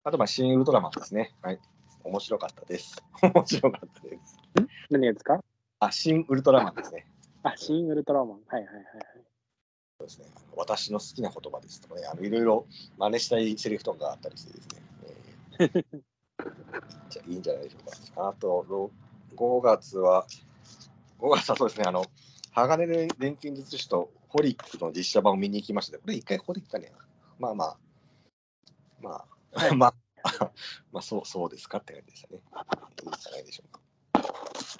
[0.04, 1.34] あと、まあ、シン・ウルトラマンですね。
[1.42, 1.60] はい。
[2.04, 3.02] 面白かったです。
[3.22, 4.36] 面白かったです。
[4.90, 5.42] 何ですか？
[5.80, 7.06] あ、シン・ウルトラマンですね。
[7.42, 8.40] あ、シン・ウルトラマン。
[8.46, 9.13] はいはいはいはい。
[9.98, 10.26] そうですね。
[10.56, 12.66] 私の好きな言葉ですとかね、あのいろいろ
[12.98, 14.82] 真似したいセリフとかがあったりしてですね。
[15.58, 16.04] えー
[17.10, 18.28] じゃあいいんじゃないでしょうか。
[18.28, 18.90] あと、ろ
[19.36, 20.26] 5月は、
[21.18, 22.04] 5月はそうですね、あの、
[22.52, 25.98] 鋼の錬金術師とホリックの実写版を見に行きました。
[25.98, 26.92] これ一回ここで行ったね。
[27.38, 27.76] まあまあ、
[29.00, 29.10] ま
[29.52, 29.94] あ、はいまあ、
[30.92, 32.40] まあそう、そうですかって感じでしたね。
[33.04, 33.80] いいんじゃないでしょうか。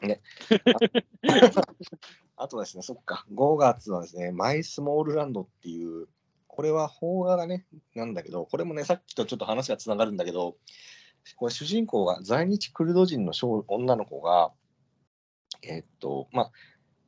[0.07, 0.21] ね。
[2.37, 6.09] あとですね、そっか、5月はですね、マイスモールランドっていう、
[6.49, 7.65] これは邦画だね、
[7.95, 10.57] なんだけど、これもね、さっきとちょっと話がつながるんだけど、
[11.37, 14.53] これ主人公が在日クルド人の少女の子が、
[15.63, 16.51] えっと、まあ、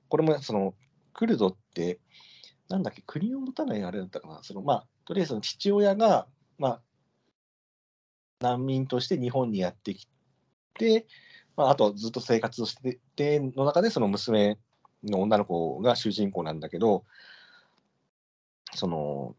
[0.08, 0.74] これもその、
[1.12, 2.00] クルドって、
[2.68, 6.26] なんだっけ、国を持たないあれだったかな、その、まあ、とりあえず父親が、
[6.58, 6.82] まあ、
[8.40, 10.08] 難民として日本にやってき
[10.74, 11.06] て、
[11.56, 14.58] まあ、あとずっと生活をしてての中でその娘
[15.04, 17.04] の女の子が主人公なんだけど
[18.74, 19.36] その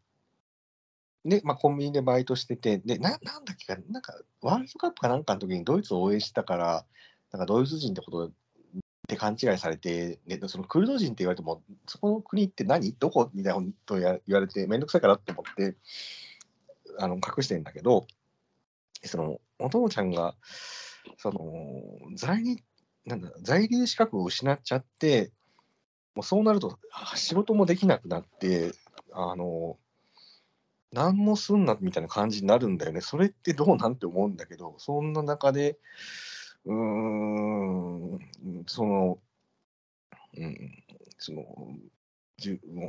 [1.26, 6.86] で、まあ、コンビニでバイトしててでななんだっけかなんかワールドカップかなんかの時にドイツを応援したから
[7.32, 8.32] なんかドイツ人ってことっ
[9.08, 12.94] て勘違いされて、ね、そのクルド人って言われてもそこの国って何？
[12.94, 13.30] どこ？
[13.34, 15.76] みたいなこと言われて面倒くさいからって思って
[17.00, 18.06] あの隠してんだけど
[19.04, 20.36] そのお父ちゃんが
[21.18, 21.42] その
[22.16, 22.64] 在日
[23.06, 25.32] なんだ在留資格を失っちゃって
[26.18, 26.80] もうそうなると
[27.14, 28.72] 仕事もできなくなって
[29.14, 29.78] あの
[30.92, 33.02] 何もすんなみたいな感じになるんだよね。
[33.02, 35.78] それってどうなんて思うんだけどそんな中で
[36.66, 38.20] うーん
[38.66, 39.20] その
[40.36, 40.84] うん
[41.20, 41.46] その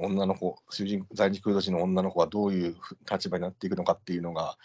[0.03, 2.77] 女の子主人在日クルド人の女の子はどういう
[3.11, 4.57] 立場になっていくのかっていうのが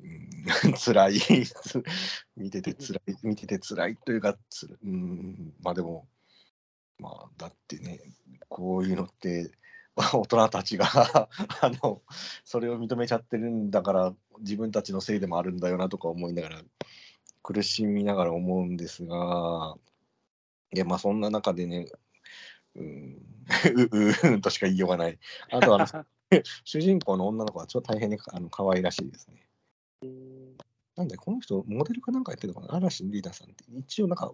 [0.00, 1.20] うん 辛い
[2.34, 6.08] 見てて辛い見てて辛いというかつうんまあでも
[6.98, 8.00] まあだってね
[8.48, 9.50] こういうのって
[9.96, 10.86] まあ 大人たちが
[11.60, 12.02] あの
[12.44, 16.62] それを認めちゃってるんだから自分たちのせいでもあるんだよなとか思いながら
[17.42, 19.76] 苦しみながら思うんですが
[20.72, 21.86] いやまあそんな中でね
[22.74, 23.22] うん
[23.74, 25.18] うううんとしか言いようがない
[25.50, 26.06] あとはあの
[26.64, 29.46] 主人公の女の子はちょっと大変にあの可愛らしいですね。
[30.96, 32.76] なんで、この人、モデルかなんかやってるのかな？
[32.76, 33.64] 嵐リーダーさんって。
[33.68, 34.32] 一応、なんか、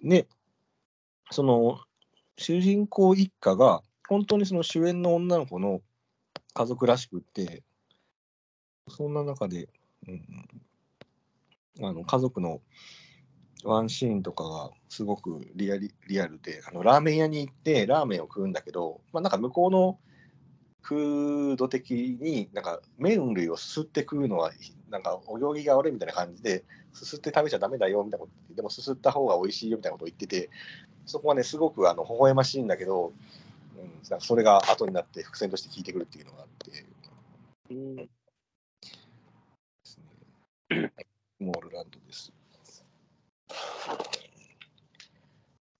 [0.00, 0.26] ね、
[1.30, 1.80] その、
[2.38, 5.80] 主人公一家が、本当にその主演の女の子の
[6.54, 7.62] 家族らしくって、
[8.88, 9.68] そんな中で、
[10.06, 10.48] うん、
[11.82, 12.60] あの家族の
[13.64, 19.98] ワンシーンとかがすごくリアリリアルであのラーメン屋に行ってラーメンを食うんだけど、まあ、なんか向こうの
[20.80, 24.52] フード的になんか麺類をすすって食うのは
[24.88, 30.48] なんかお行儀が悪いみたいな感じですすって食べちゃダメだよみたいなことでもすすった方が美味しいよみたいなことを言ってて
[31.06, 33.12] そこはねすごくあの微笑ましいんだけど、
[33.76, 36.84] うん、なんかそれが後になって伏線として効いてくるっていうのがあって。
[37.70, 38.08] うんで
[39.84, 39.98] す
[40.70, 40.92] ね、
[41.38, 42.32] モールランドです。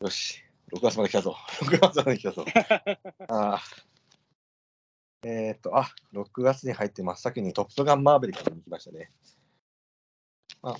[0.01, 1.37] よし、6月まで来たぞ。
[1.65, 2.45] 6月まで来たぞ。
[3.29, 3.63] ああ。
[5.23, 9.11] えっ、と、あ、6月に入って真っ先にトップガンマーベリックに行きましたね。
[10.63, 10.77] あ、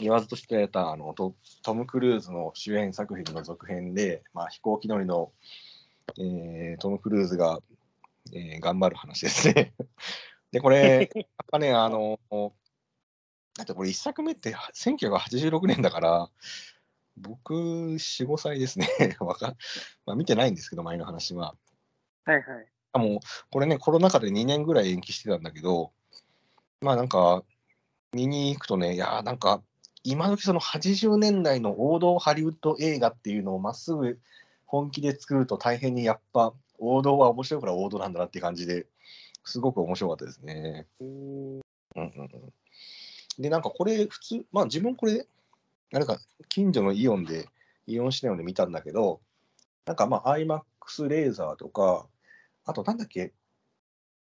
[0.00, 5.32] 言わずとしてたあのトトム・クルーズの主演作品の続編で、まあ、飛行機乗りの、
[6.18, 7.60] えー、トム・クルーズが、
[8.32, 9.74] えー、頑張る話ですね。
[10.52, 12.18] で、これ、やっぱね、あの、
[13.56, 16.30] だってこれ1作目って1986年だから、
[17.16, 18.88] 僕、4、5歳ですね。
[19.20, 19.56] わか
[20.06, 21.56] まあ、見てないんですけど、前の話は。
[22.24, 22.68] はいはい。
[22.98, 23.18] もう、
[23.50, 25.92] これね、コロナ禍で2年ぐらい延期してたんだけど、
[26.80, 27.44] まあなんか、
[28.12, 29.62] 見に行くとね、いやーなんか、
[30.10, 34.18] 今時その80年代の王道ハリウッド映画っていうのをまっすぐ
[34.64, 38.86] 本気で作ると大変にやっぱ王道は面白いから王道なんだなっていう感じで
[39.44, 40.86] すごく面白かったですね。
[41.00, 41.62] うんうん
[41.96, 42.12] うん、
[43.38, 45.26] で、なんかこれ普通、まあ自分これ、
[45.92, 47.48] あれか、近所のイオンで、
[47.86, 49.20] イオンシネオで見たんだけど、
[49.86, 52.06] なんかまあ IMAX レーザーとか、
[52.64, 53.32] あとなんだっけ、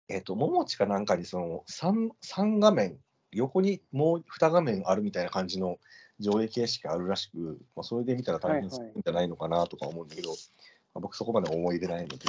[0.08, 2.98] えっ、ー、と、ももちかなんかにその 3, 3画面、
[3.37, 5.78] 横にもう2画面あるみたいな感じの
[6.18, 10.47] 上映形式あるらしく、まあ、それで見たら大変するんじゃないのかなとか思うんだけど、はいはい、
[10.95, 12.26] まあ、僕そこまで思い出ないので、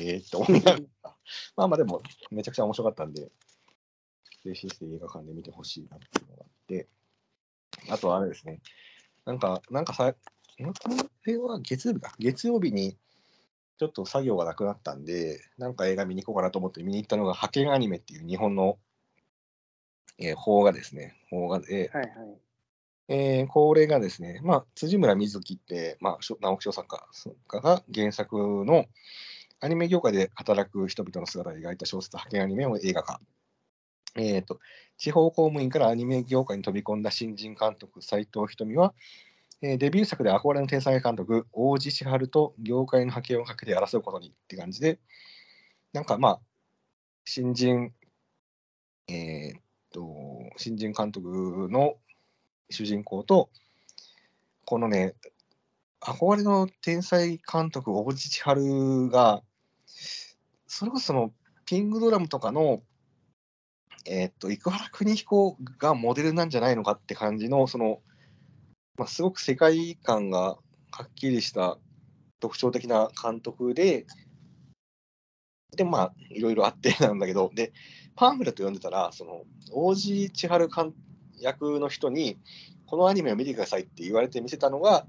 [0.00, 1.16] え えー、って思いながら、
[1.56, 3.30] まあまあでもめちゃくちゃ面白かったんで、
[4.44, 6.88] ぜひ映画館で見てほしいなっていうのがあって、
[7.90, 8.60] あとはあれですね、
[9.24, 10.18] なんか、なんかさ、こ
[11.26, 12.96] れは月曜日か、月曜日に
[13.78, 18.78] ちょっと作業がなくなったんで、なんか映画見に行こうかなと思って見に行ったのが、派遣アニメっていう日本の、
[20.18, 21.16] えー、邦画ですね。
[21.30, 22.10] 邦画で、はいはい
[23.08, 26.88] えー、これがですね、まあ、辻村瑞希って、まあ、直木賞作
[27.46, 28.86] 家が原作の
[29.60, 33.20] アニメ業界で働く人々の姿を描いた小説、派遣アニメを映画化。
[34.16, 34.60] えーと、
[34.96, 38.94] 地方公務員からアニメ業界に飛び込んだ新人監督、斎藤瞳は、
[39.60, 44.98] えー、デビュー作で憧れの天才監督、大地千春と業界の覇権をかけて争うことにって感じで、
[45.92, 46.40] なんかまあ、
[47.24, 47.92] 新人、
[49.08, 49.62] えー、っ
[49.94, 51.94] と、新人監督の
[52.68, 53.48] 主人公と、
[54.66, 55.14] このね、
[56.00, 59.42] 憧れの天才監督、大地千春が、
[60.66, 61.32] それこそその、
[61.64, 62.82] ピングドラムとかの、
[64.04, 68.02] えー、っと、生原邦彦がモデルなんじゃないのかって感じの、その、
[68.98, 70.58] まあ、すごく世界観がは
[71.04, 71.78] っきりした
[72.40, 74.06] 特徴的な監督で、
[75.76, 77.72] で、まあ、いろいろあってなんだけど、で、
[78.16, 79.42] パンフレット読んでたら、その、
[79.72, 80.68] 王子千春
[81.38, 82.38] 役の人に、
[82.86, 85.06] このアニメを見てくださいって言われて見せたのが、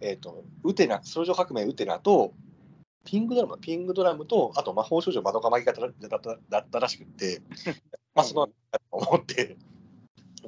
[0.00, 2.32] えっ、と、ウテナ、少女革命ウテナと、
[3.04, 7.40] ピングドラム、ピングドラムと、あと魔法少女まどかマギ方だっただったらしくって、
[8.14, 8.48] まあ、その、
[8.90, 9.56] 思って、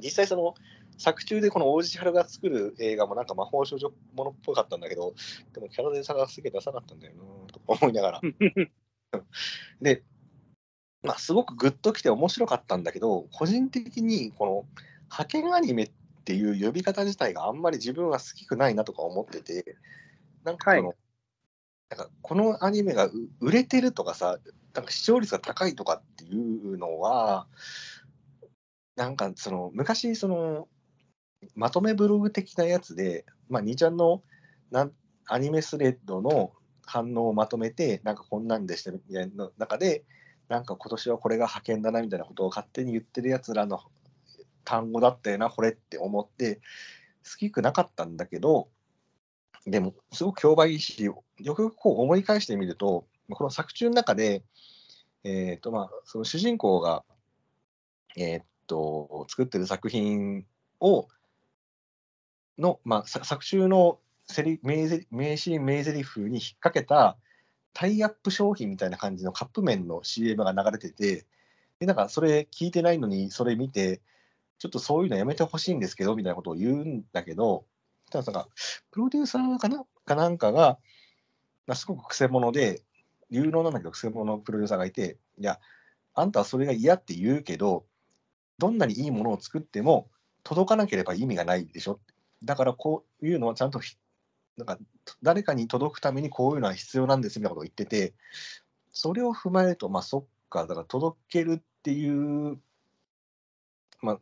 [0.01, 0.55] 実際その、
[0.97, 5.13] 作中でこの大石春が作る映画もなんか魔法少女ものっぽかったんだけど、
[5.53, 8.21] でもキャラデザがすげえダサかったんだよなとか思いながら。
[9.81, 10.03] で、
[11.03, 14.65] まあ、すごくグッときて面白かったんだけど、個人的にこの
[15.03, 15.91] 派遣アニメっ
[16.25, 19.77] ていう呼び方自体があんまり自分は好きくないなとか思ってて、
[20.43, 20.95] なんかその、は
[21.89, 24.37] なんかこのアニメがう売れてるとかさ、
[24.73, 27.47] なんか視聴率が高いとかっていうのは、
[28.95, 30.67] なんかその昔その
[31.55, 34.21] まとめブログ的なやつで、まあ、2ちゃんの
[34.71, 34.91] なん
[35.25, 36.51] アニメスレッドの
[36.85, 40.03] 反応をまとめて、なんかこんなんでしたみたいな中で、
[40.49, 43.79] なんか今年はこれが派遣だなみたいなことを勝手に言ってるやつらの
[44.65, 46.55] 単語だったよな、これって思って、
[47.23, 48.69] 好きくなかったんだけど、
[49.65, 54.43] でも、すごく評判いいし、よくよくこう思い返してみると、この作中の中で、
[55.23, 57.03] えっ、と、まあ、その主人公が、
[58.17, 60.45] えっ、と、作ってる作品
[60.79, 61.07] を、
[62.57, 67.17] の、まあ、作中のセリ名名シーン、名台詞に引っ掛けた
[67.79, 71.25] タイアップ商品みたいな感じのカップ麺の CM が流れてて、
[71.79, 74.01] で、なんかそれ聞いてないのに、それ見て、
[74.57, 77.63] ちょっとそういうのやめてほしいんですけど、みたいなことを言うんだけど、
[78.11, 78.49] ただなんか、
[78.91, 79.85] プロデューサーかな？
[80.05, 80.77] かなんかが、
[81.67, 82.81] まあ、すごくくせ者で、
[83.29, 85.57] 有能なんだけど、くせ者のプロデューサーがいて、いや、
[86.15, 87.85] あんたはそれが嫌って言うけど、
[88.57, 90.09] どんなにいいものを作っても、
[90.43, 92.01] 届かなければ意味がないでしょ。
[92.43, 93.79] だからこういうのはちゃんと
[94.59, 94.77] なんか
[95.23, 98.13] 誰かに届くためにこういうのは必要なんですみたいなことを言ってて、
[98.91, 102.59] それを踏まえると、まあそっか、だから届けるっていう、
[104.01, 104.19] まあ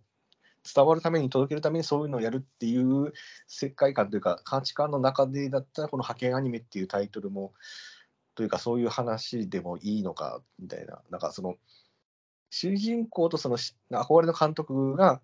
[0.74, 3.14] 伝わるために届けるためにそういうのをやるっていう
[3.48, 7.54] 世界観というか価値観の中でだったらこの派遣アニメっていうタイトルも
[8.36, 11.56] というかそういう話でもいいのかみたいな、なんかその
[12.50, 15.22] 主人公とその憧れの監督が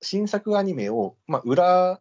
[0.00, 2.00] 新作アニメを、まあ、裏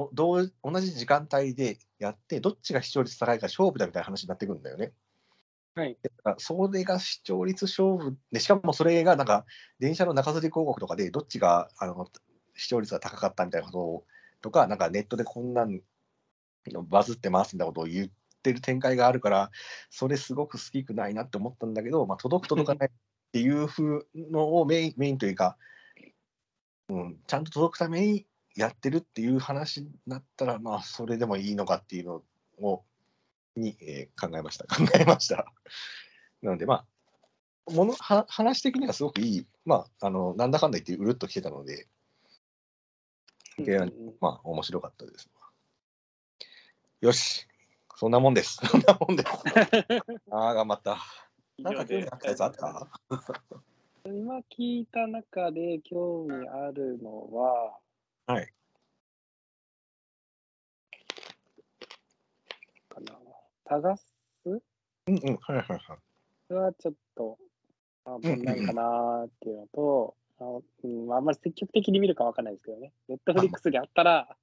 [0.00, 4.92] を同同じ時間帯でやって、どっちが視聴率高いか勝負だみたいな話になってくるんだよね。
[5.74, 5.96] はい。
[6.02, 9.44] だからそれが視聴率勝負で、しかもそれがなんか
[9.78, 12.08] 電車の中吊り広告とかでどっちがあの
[12.56, 14.04] 視聴率が高かったみたいなことを
[14.42, 15.80] とか、なんかネットでこんなん
[16.66, 18.08] のバズってますみたいなことを言っ
[18.42, 19.50] てる展開があるから、
[19.90, 22.92] それすごく好きくないなって思ったんだけど、まあ、届く届かないっ
[23.32, 25.56] ていう風のをメインメインというか、
[26.88, 28.26] うん、ちゃんと届くために
[28.56, 32.22] やってるっていう話になったら、まあ、それでもいいのかっていうの
[32.60, 32.84] を、
[33.56, 34.64] に、えー考えました。
[34.74, 35.46] 考えました。
[36.42, 36.86] なので、ま
[37.68, 41.86] あ、ものは話的にはすごくいい、まあ、あの、なんだかんだ言ってうるっときてたので、
[43.58, 43.86] いや
[44.20, 45.28] まあ、面白かったです。
[47.00, 47.46] よし、
[47.96, 48.58] そんなもんです。
[48.66, 49.30] そんなもんです。
[50.32, 50.98] ああ、頑張った。
[51.58, 52.90] なんか興味あったやつあった？
[54.04, 57.78] 今聞いた中で興味あるのは、
[58.30, 58.52] はい。
[62.88, 63.18] かな。
[63.64, 64.04] タガス
[64.44, 64.60] うん
[65.06, 65.98] うん、はいはいは
[66.50, 66.54] い。
[66.54, 67.38] はちょっと、
[68.04, 72.92] あ、こんなんかなーっていうのと、あのうん、まああんまり積極的に見るかわかんないですけどね。
[73.08, 74.36] ネットフリックスであったら、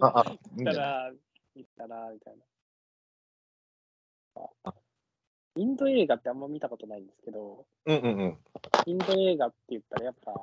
[0.00, 0.24] あ、あ、
[0.54, 1.10] 見たら、
[1.56, 2.44] 見たら、みたいな。
[4.64, 4.74] あ
[5.56, 8.38] インド映画ってあんま見たことないんですけど、うんうんうん。
[8.86, 10.34] インド映画って言ったらやっぱ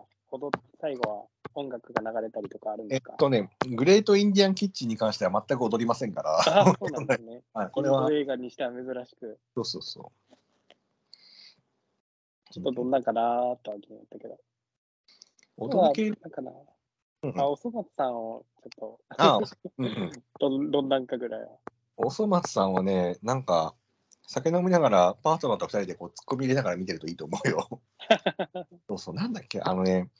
[0.81, 1.25] 最後は
[1.57, 7.41] 音楽が流れたりとかあるんえっですか、とね、グレートインディアンキッチンに関しては全く踊りませんから、あそうなんですね。
[7.53, 10.35] はい、これはド、映画にしては珍しく、そうそうそう。
[12.51, 14.39] ちょっとどんなんかなーとは気になったけど。
[15.57, 16.51] 踊り系、なんかな。
[16.51, 19.45] うんうんあ、おそ松さんをちょっあと、
[19.79, 21.49] うんうん、どんどんなんかぐらいは。
[21.97, 23.73] おそ松さんはね、なんか、
[24.27, 27.81] 酒飲みながら、パートナーと二人でこう突っ込み入れながら見てるといいと思うよ。
[28.87, 30.11] そうそう、なんだっけ、あのね、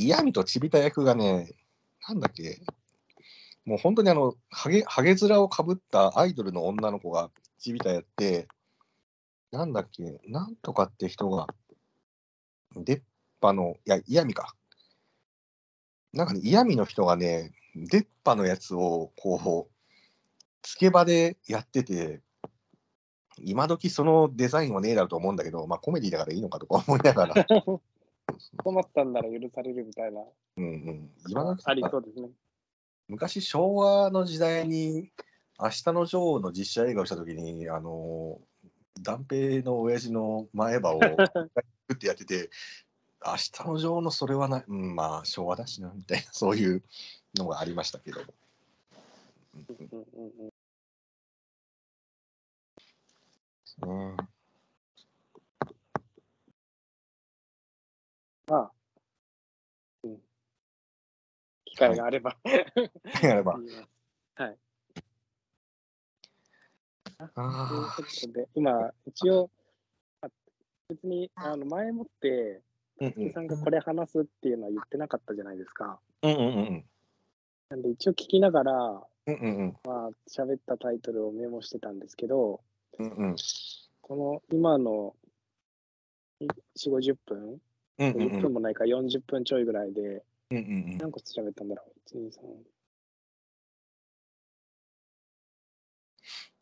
[0.00, 1.52] 嫌味とちびた役がね、
[2.08, 2.62] なんだっけ、
[3.66, 8.48] もう本当にあの、ハゲ、ハゲ面をかぶったアイドルの女の子がちびたやって、
[9.52, 11.46] なんだっけ、なんとかって人が、
[12.74, 13.02] 出っ
[13.42, 14.54] 歯の、いや、嫌味か。
[16.12, 19.80] なんかね、嫌味の人がね、出っ歯のやつを、こう、
[20.62, 22.22] つけ場でやってて、
[23.42, 27.34] 今時そのデザインはねえだろうと思うんだけど、まあコメディだからいいのかとか思いながら、
[28.58, 30.20] おそ松さんなら許されるみたいな。
[30.56, 32.28] うんうん、今時ありそうですね。
[33.08, 35.10] 昔昭和の時代に
[35.58, 38.38] 明日の女王の実写映画をした時にあの
[39.00, 41.06] 断平の親父の前歯をグ
[41.94, 42.50] ってやってて
[43.24, 46.82] 明日の女王のそれはない、うん、まあ昭和だしなみたいなそういう
[47.34, 48.26] のがありましたけども。
[49.54, 50.50] うんうんうんうん
[53.86, 54.16] ね
[58.50, 58.72] まあ、
[60.02, 60.16] うん。
[61.64, 62.36] 機会があれば。
[63.22, 63.88] やれば言います
[64.34, 64.56] はい。
[67.18, 69.50] あということで、今、一応、
[70.20, 70.28] あ
[70.88, 76.00] 別にあの前もって、ーうん木さんがこれ話すっていうのは言ってなかったじゃないですか。
[76.22, 76.84] うんうんうんうん
[77.68, 78.72] なんで、一応聞きながら、
[79.26, 82.60] うんうんうんまあ、喋ったタイトルをメモしてたんですけど、
[82.98, 83.36] うんうん
[84.02, 85.14] この今の
[86.40, 87.60] 4、50分、
[88.00, 92.40] うんうん50分もないか40分ちょいぐらいで、うんうん何個喋ったんだろう ?1、2、3、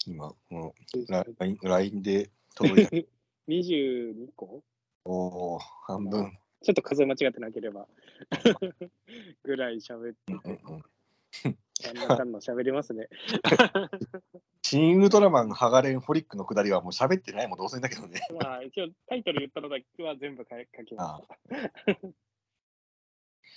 [0.09, 3.09] 今、この4 LINE で届いた。
[3.49, 4.63] 22個？
[5.05, 6.37] おお、半分。
[6.63, 7.87] ちょっと数え間違ってなければ
[9.45, 11.59] ぐらい喋ってうんうんうん
[11.89, 13.09] あんなかんの喋りますね。
[14.63, 18.21] 新ウルトラマン、ハガレン、ホリックのくだりはもう喋ってないもん、どうせだけどね。
[18.41, 22.01] まあ一応タイトル言ったのだけは全部書書きました。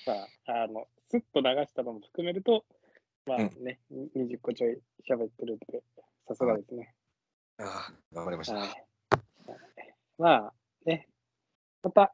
[0.08, 2.66] まあ、あの、スッと流したのも含めると、
[3.26, 3.80] まあね、
[4.16, 5.84] 20個ちょい喋ってるって、
[6.28, 6.96] さすがですね。
[7.58, 8.56] ああ、頑張りました。
[8.56, 8.88] はい。
[10.18, 10.54] まあ
[10.86, 11.08] ね、
[11.84, 12.14] また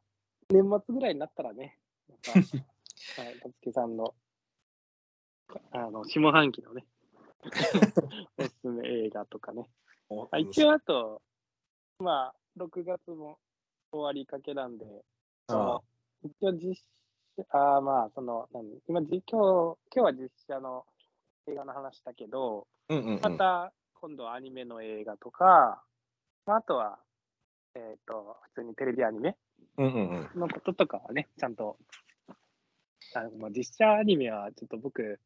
[0.50, 1.78] 年末ぐらいになったらね、
[2.10, 2.32] また、
[3.22, 4.16] はい、たつきさんの、
[5.72, 6.86] あの、下半期のね、
[8.38, 9.70] おすすめ映画とかね。
[10.32, 11.22] あ一応、あと、
[12.00, 13.40] まあ、6月も
[13.92, 14.86] 終わりかけなんで、
[15.48, 18.82] 一応実写、あーまあ、その、何？
[18.88, 20.86] 今、じ今日、今日は実写の
[21.48, 25.84] 映画の話だけど、うんうんうん、また今度はアニメの映画とか、
[26.46, 27.00] まあ、あとは、
[27.76, 29.36] えっ、と、普通にテレビアニメ。
[29.78, 31.78] のこととかはね、ちゃんと、
[33.14, 35.20] あのまあ、実写アニメはちょっと僕、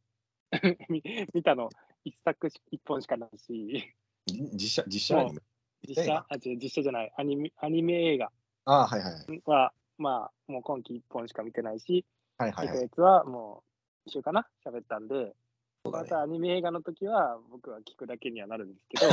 [0.90, 1.02] 見
[1.34, 1.70] 見たの
[2.04, 3.94] 一作し一本しかないし、
[4.28, 5.42] じ 実写、実写アニメ？
[5.88, 8.32] 実写、あ、違う、実写じゃない、アニメアニメ映画。
[8.66, 9.42] ああ、はいはい。
[9.46, 12.06] は、まあ、もう今期一本しか見てないし、1
[12.38, 12.76] はいはいはい。
[12.76, 13.64] ヶ月はも
[14.06, 15.36] う一週かな喋ったんで、
[15.84, 16.04] そうだね。
[16.04, 19.10] またアニメ映画の時は僕は聞くだけにはなるんですけど、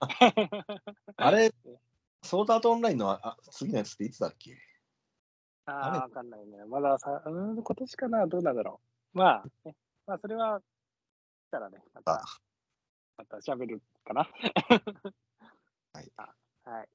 [1.16, 1.52] あれ、
[2.22, 4.56] ソードアートオンラインのあ次のやつっていつだっけ？
[5.66, 6.64] ああわかんないね。
[6.66, 8.80] まださ、うーん、今年かな、どうなんだろ
[9.14, 9.18] う。
[9.18, 9.76] まあ、ね、
[10.06, 10.62] まあ、それは、し
[11.50, 12.24] たらね、まあた、
[13.18, 14.28] また喋るかな。
[15.92, 16.34] はいあ。
[16.64, 16.88] はい。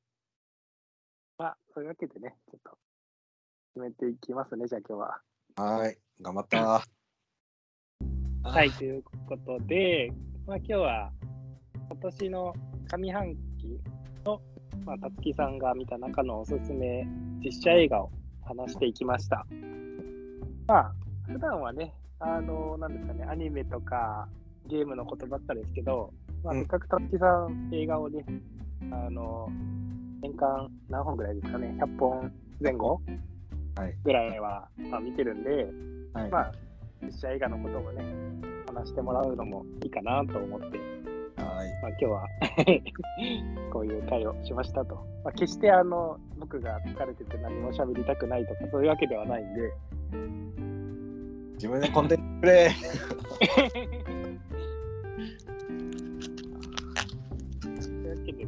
[1.38, 2.78] まあ、そういうわけでね、ちょっと、
[3.74, 5.22] 決めていきますね、じゃあ今日は。
[5.58, 6.86] はーい、頑張った。
[8.44, 10.12] はい、ということで、
[10.46, 11.12] まあ今日は、
[11.90, 12.54] 今年の
[12.88, 13.82] 上半期
[14.24, 14.42] の、
[14.86, 17.06] まあ、たつきさんが見た中のおすすめ
[17.44, 18.12] 実写映画を
[18.44, 19.46] 話していきました。
[20.68, 20.96] まあ、
[21.28, 24.30] 普段はね、あの、なんですかね、アニメとか
[24.68, 26.12] ゲームのことばっかですけど、
[26.44, 28.26] まあ、うんせっかくたつきさん映画をね、
[28.92, 29.50] あの、
[30.22, 33.02] 年間何本ぐらいですかね、100本前後
[33.78, 35.68] はいぐらいは、まあ、見てるんで、
[36.14, 36.52] はいまあ、
[37.04, 38.04] 実写映画のことをね、
[38.68, 41.82] 話してもらうのもいいかなと思って、はい。
[41.82, 42.28] まあ、今日は
[43.72, 44.96] こういう会をしましたと。
[45.24, 49.74] まあ、決してあの僕が疲れてて何も喋りたくないとかそういうわけではないんで、
[51.56, 52.70] 自分でコンテンツくれ。
[52.70, 54.12] そ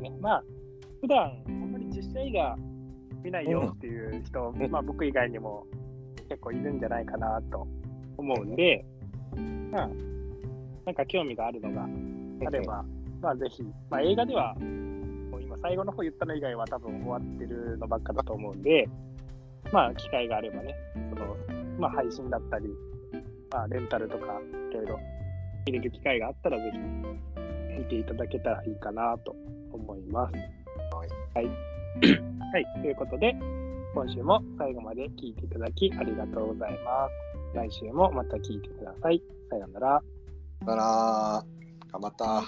[0.09, 0.43] ね、まあ、
[1.01, 2.55] 普段あんまり実写映画
[3.23, 4.71] 見ないよっていう人、うん。
[4.71, 5.65] まあ僕以外にも
[6.29, 7.67] 結構いるんじゃないかなと
[8.17, 8.85] 思うんで、
[9.71, 9.89] まあ、
[10.85, 11.87] なんか興味があるのが
[12.47, 12.83] あれば、
[13.21, 18.87] まあぜひ、まあ映画では、もう今最後の方言ったの以外は多分終わってるのばっかだと思うんで、
[19.71, 20.75] まあ機会があればね、
[21.09, 21.35] その、
[21.79, 22.67] まあ配信だったり、
[23.51, 24.25] まあレンタルとか
[24.71, 24.99] いろいろ
[25.65, 26.77] 見れる機会があったらぜひ
[27.77, 29.35] 見ていただけたらいいかなと
[29.77, 30.33] 思います。
[30.33, 31.09] はい。
[31.33, 31.45] はい。
[32.53, 33.35] はい、ということで、
[33.93, 37.09] 今週も最後まで聞いていただきありがとうございま
[37.53, 37.55] す。
[37.55, 39.21] 来週もまた聞いてください。
[39.49, 40.03] さようなら。
[40.65, 42.43] だなー頑張った。